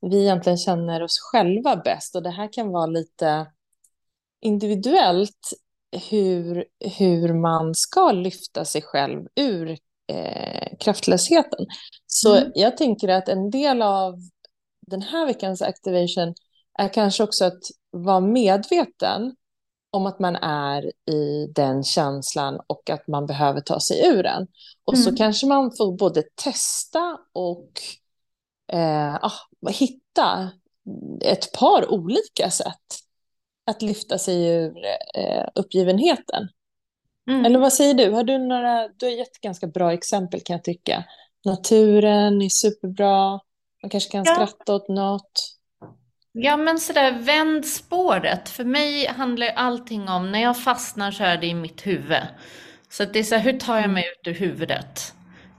vi 0.01 0.21
egentligen 0.21 0.57
känner 0.57 1.03
oss 1.03 1.19
själva 1.19 1.75
bäst 1.75 2.15
och 2.15 2.23
det 2.23 2.29
här 2.29 2.53
kan 2.53 2.71
vara 2.71 2.85
lite 2.85 3.51
individuellt 4.41 5.53
hur, 6.09 6.65
hur 6.97 7.33
man 7.33 7.75
ska 7.75 8.11
lyfta 8.11 8.65
sig 8.65 8.81
själv 8.81 9.27
ur 9.35 9.77
eh, 10.07 10.77
kraftlösheten. 10.79 11.65
Så 12.07 12.35
mm. 12.35 12.51
jag 12.55 12.77
tänker 12.77 13.07
att 13.07 13.29
en 13.29 13.49
del 13.49 13.81
av 13.81 14.15
den 14.87 15.01
här 15.01 15.25
veckans 15.25 15.61
activation 15.61 16.33
är 16.79 16.93
kanske 16.93 17.23
också 17.23 17.45
att 17.45 17.63
vara 17.91 18.19
medveten 18.19 19.35
om 19.91 20.05
att 20.05 20.19
man 20.19 20.35
är 20.35 20.91
i 21.11 21.47
den 21.55 21.83
känslan 21.83 22.59
och 22.67 22.89
att 22.89 23.07
man 23.07 23.25
behöver 23.25 23.61
ta 23.61 23.79
sig 23.79 24.07
ur 24.07 24.23
den. 24.23 24.47
Och 24.85 24.93
mm. 24.93 25.05
så 25.05 25.15
kanske 25.15 25.47
man 25.47 25.71
får 25.77 25.97
både 25.97 26.23
testa 26.35 27.17
och 27.33 27.71
eh, 28.71 29.15
ah, 29.15 29.31
hitta 29.69 30.51
ett 31.21 31.51
par 31.51 31.91
olika 31.91 32.49
sätt 32.49 33.01
att 33.65 33.81
lyfta 33.81 34.17
sig 34.17 34.47
ur 34.47 34.85
eh, 35.15 35.45
uppgivenheten. 35.55 36.47
Mm. 37.29 37.45
Eller 37.45 37.59
vad 37.59 37.73
säger 37.73 37.93
du? 37.93 38.11
Har 38.11 38.23
du 38.23 38.37
några, 38.37 38.87
du 38.87 39.05
har 39.05 39.13
gett 39.13 39.41
ganska 39.41 39.67
bra 39.67 39.93
exempel 39.93 40.41
kan 40.41 40.53
jag 40.53 40.63
tycka. 40.63 41.03
Naturen 41.45 42.41
är 42.41 42.49
superbra, 42.49 43.29
man 43.83 43.89
kanske 43.89 44.11
kan 44.11 44.23
ja. 44.25 44.33
skratta 44.33 44.75
åt 44.75 44.87
något. 44.87 45.57
Ja 46.31 46.57
men 46.57 46.79
sådär, 46.79 47.11
vänd 47.11 47.65
spåret. 47.65 48.49
För 48.49 48.63
mig 48.63 49.07
handlar 49.07 49.47
allting 49.47 50.09
om, 50.09 50.31
när 50.31 50.41
jag 50.41 50.57
fastnar 50.57 51.11
så 51.11 51.23
är 51.23 51.37
det 51.37 51.47
i 51.47 51.53
mitt 51.53 51.87
huvud. 51.87 52.23
Så 52.89 53.05
det 53.05 53.19
är 53.19 53.23
så 53.23 53.35
här, 53.35 53.43
hur 53.43 53.59
tar 53.59 53.79
jag 53.79 53.89
mig 53.89 54.03
ut 54.03 54.27
ur 54.27 54.39
huvudet? 54.39 55.13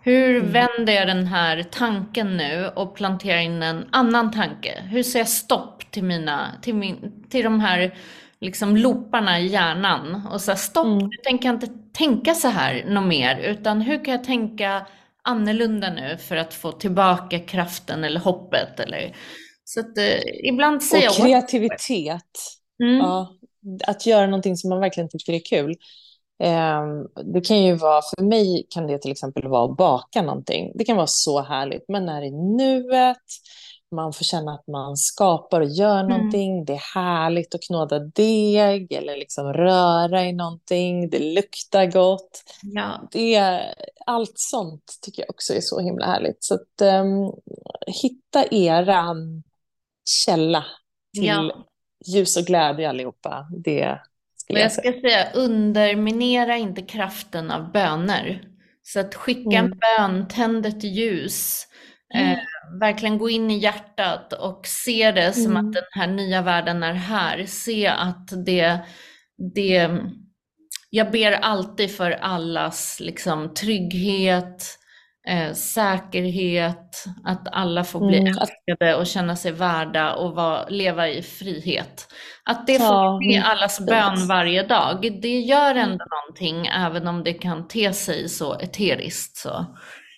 Hur 0.04 0.36
mm. 0.36 0.52
vänder 0.52 0.92
jag 0.92 1.06
den 1.06 1.26
här 1.26 1.62
tanken 1.62 2.36
nu 2.36 2.70
och 2.76 2.94
planterar 2.94 3.38
in 3.38 3.62
en 3.62 3.88
annan 3.92 4.30
tanke? 4.30 4.82
Hur 4.90 5.02
säger 5.02 5.20
jag 5.20 5.28
stopp 5.28 5.90
till, 5.90 6.04
mina, 6.04 6.48
till, 6.62 6.74
min, 6.74 7.24
till 7.28 7.44
de 7.44 7.60
här 7.60 7.94
liksom 8.40 8.76
looparna 8.76 9.40
i 9.40 9.46
hjärnan? 9.46 10.26
Och 10.32 10.40
så 10.40 10.56
stopp, 10.56 10.86
mm. 10.86 11.10
tänker 11.24 11.48
jag 11.48 11.56
inte 11.56 11.68
tänka 11.92 12.34
så 12.34 12.48
här 12.48 12.84
något 12.88 13.08
mer, 13.08 13.38
utan 13.38 13.80
hur 13.80 14.04
kan 14.04 14.12
jag 14.12 14.24
tänka 14.24 14.86
annorlunda 15.22 15.90
nu 15.90 16.16
för 16.16 16.36
att 16.36 16.54
få 16.54 16.72
tillbaka 16.72 17.38
kraften 17.38 18.04
eller 18.04 18.20
hoppet? 18.20 18.80
Eller, 18.80 19.16
så 19.64 19.80
att, 19.80 19.98
eh, 19.98 20.48
ibland 20.48 20.82
säger 20.82 21.08
och 21.08 21.14
kreativitet. 21.14 22.38
Mm. 22.82 22.96
Ja, 22.96 23.36
att 23.86 24.06
göra 24.06 24.26
någonting 24.26 24.56
som 24.56 24.70
man 24.70 24.80
verkligen 24.80 25.08
tycker 25.08 25.32
är 25.32 25.44
kul. 25.44 25.76
Eh, 26.42 26.82
det 27.34 27.40
kan 27.40 27.62
ju 27.64 27.74
vara, 27.74 28.02
för 28.02 28.22
mig 28.22 28.66
kan 28.70 28.86
det 28.86 28.98
till 28.98 29.12
exempel 29.12 29.48
vara 29.48 29.64
att 29.70 29.76
baka 29.76 30.22
någonting. 30.22 30.72
Det 30.74 30.84
kan 30.84 30.96
vara 30.96 31.06
så 31.06 31.40
härligt. 31.40 31.88
Man 31.88 32.08
är 32.08 32.22
i 32.22 32.30
nuet, 32.30 33.16
man 33.94 34.12
får 34.12 34.24
känna 34.24 34.54
att 34.54 34.66
man 34.66 34.96
skapar 34.96 35.60
och 35.60 35.66
gör 35.68 36.00
Mm. 36.04 36.08
någonting. 36.16 36.64
Det 36.64 36.72
är 36.72 36.94
härligt 36.94 37.54
att 37.54 37.62
knåda 37.62 37.98
deg 37.98 38.92
eller 38.92 39.16
liksom 39.16 39.52
röra 39.52 40.24
i 40.24 40.32
någonting. 40.32 41.10
Det 41.10 41.18
luktar 41.34 41.86
gott. 41.86 42.42
Ja, 42.62 43.08
Det 43.12 43.34
är, 43.34 43.74
allt 44.06 44.32
sånt 44.38 44.98
tycker 45.02 45.22
jag 45.22 45.30
också 45.30 45.54
är 45.54 45.60
så 45.60 45.80
himla 45.80 46.06
härligt. 46.06 46.44
Så 46.44 46.54
att, 46.54 46.80
ehm, 46.82 47.08
hitta 47.86 48.44
eran 48.50 49.42
källa 50.26 50.64
till 51.14 51.26
Ja. 51.26 51.64
ljus 52.06 52.36
och 52.36 52.44
glädje 52.44 52.88
allihopa. 52.88 53.46
Det 53.64 54.00
skulle 54.42 54.58
jag 54.58 54.64
jag 54.64 54.72
ska 54.72 54.92
säga, 54.92 55.32
underminera 55.34 56.56
inte 56.56 56.82
kraften 56.82 57.50
av 57.50 57.72
böner. 57.72 58.42
Så 58.82 59.00
att 59.00 59.14
skicka 59.14 59.56
en 59.58 59.64
Mm. 59.66 59.78
bön, 59.98 60.28
tänd 60.28 60.66
ett 60.66 60.84
ljus, 60.84 61.66
eh, 62.14 62.38
verkligen 62.80 63.18
gå 63.18 63.30
in 63.30 63.50
i 63.50 63.58
hjärtat 63.58 64.32
och 64.32 64.66
se 64.66 65.12
det 65.12 65.32
som 65.32 65.56
Mm. 65.56 65.66
att 65.66 65.72
den 65.72 65.84
här 65.90 66.06
nya 66.06 66.42
världen 66.42 66.82
är 66.82 66.92
här. 66.94 67.44
Se 67.46 67.86
att 67.86 68.28
det, 68.46 68.78
det, 69.54 69.90
jag 70.90 71.10
ber 71.10 71.32
alltid 71.32 71.96
för 71.96 72.10
allas 72.10 73.00
liksom, 73.00 73.54
trygghet, 73.54 74.78
eh, 75.28 75.52
säkerhet, 75.52 77.04
att 77.24 77.48
alla 77.52 77.84
får 77.84 78.06
bli 78.06 78.18
Mm, 78.18 78.26
älskade 78.26 78.94
och 78.96 79.06
känna 79.06 79.36
sig 79.36 79.52
värda 79.52 80.14
och 80.14 80.34
vara, 80.34 80.68
leva 80.68 81.08
i 81.08 81.22
frihet. 81.22 82.08
Att 82.44 82.66
det 82.66 82.72
Ja, 82.72 82.78
får 82.78 83.18
bli 83.18 83.36
mm, 83.36 83.48
allas 83.50 83.80
bön 83.80 84.26
varje 84.28 84.62
dag, 84.62 85.18
det 85.22 85.40
gör 85.40 85.74
ändå 85.74 86.04
någonting 86.04 86.66
även 86.66 87.08
om 87.08 87.24
det 87.24 87.32
kan 87.32 87.68
te 87.68 87.92
sig 87.92 88.28
så 88.28 88.54
eteriskt. 88.60 89.36
Så. 89.36 89.66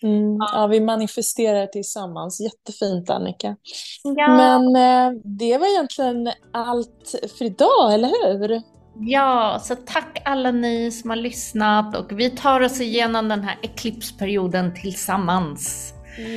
Mm, 0.03 0.37
ja, 0.53 0.67
vi 0.67 0.81
manifesterar 0.81 1.67
tillsammans. 1.67 2.41
Jättefint, 2.41 3.11
Annika. 3.11 3.57
Ja, 4.03 4.29
Men 4.29 4.77
eh, 4.77 5.21
det 5.25 5.59
var 5.59 5.67
egentligen 5.67 6.33
allt 6.53 7.15
för 7.39 7.45
idag, 7.45 7.95
eller 7.95 8.09
hur? 8.09 8.63
Ja, 9.01 9.61
så 9.63 9.75
tack 9.75 10.23
alla 10.25 10.51
ni 10.51 10.91
som 10.91 11.11
har 11.11 11.17
lyssnat 11.17 11.97
och 11.97 12.21
vi 12.21 12.31
tar 12.31 12.61
oss 12.61 12.81
igenom 12.81 13.29
den 13.29 13.43
här 13.43 13.59
eklipsperioden 13.63 14.75
tillsammans. 14.75 15.95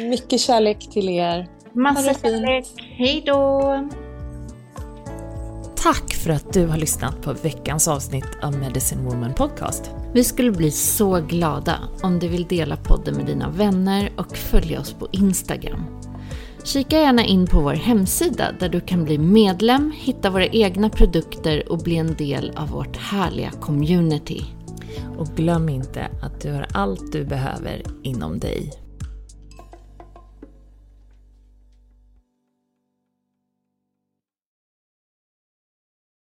Mycket 0.09 0.41
kärlek 0.41 0.89
till 0.91 1.09
er. 1.09 1.47
Massa 1.73 2.13
kärlek, 2.13 2.65
hej 2.97 3.23
då! 3.25 3.89
Tack 5.83 6.13
för 6.13 6.29
att 6.29 6.53
du 6.53 6.67
har 6.67 6.77
lyssnat 6.77 7.21
på 7.21 7.33
veckans 7.33 7.87
avsnitt 7.87 8.27
av 8.41 8.57
Medicine 8.57 9.03
Woman 9.03 9.33
Podcast. 9.33 9.91
Vi 10.13 10.23
skulle 10.23 10.51
bli 10.51 10.71
så 10.71 11.21
glada 11.21 11.79
om 12.01 12.19
du 12.19 12.27
vill 12.27 12.47
dela 12.47 12.77
podden 12.77 13.15
med 13.15 13.25
dina 13.25 13.49
vänner 13.49 14.11
och 14.17 14.37
följa 14.37 14.79
oss 14.79 14.93
på 14.93 15.07
Instagram. 15.11 15.96
Kika 16.67 16.99
gärna 16.99 17.25
in 17.25 17.47
på 17.47 17.61
vår 17.61 17.73
hemsida 17.73 18.51
där 18.59 18.69
du 18.69 18.79
kan 18.79 19.03
bli 19.03 19.17
medlem, 19.17 19.93
hitta 19.95 20.29
våra 20.29 20.45
egna 20.45 20.89
produkter 20.89 21.71
och 21.71 21.77
bli 21.77 21.97
en 21.97 22.15
del 22.15 22.51
av 22.55 22.69
vårt 22.69 22.97
härliga 22.97 23.51
community. 23.51 24.45
Och 25.17 25.27
glöm 25.27 25.69
inte 25.69 26.07
att 26.21 26.41
du 26.41 26.51
har 26.51 26.67
allt 26.73 27.11
du 27.11 27.25
behöver 27.25 27.83
inom 28.03 28.39
dig. 28.39 28.86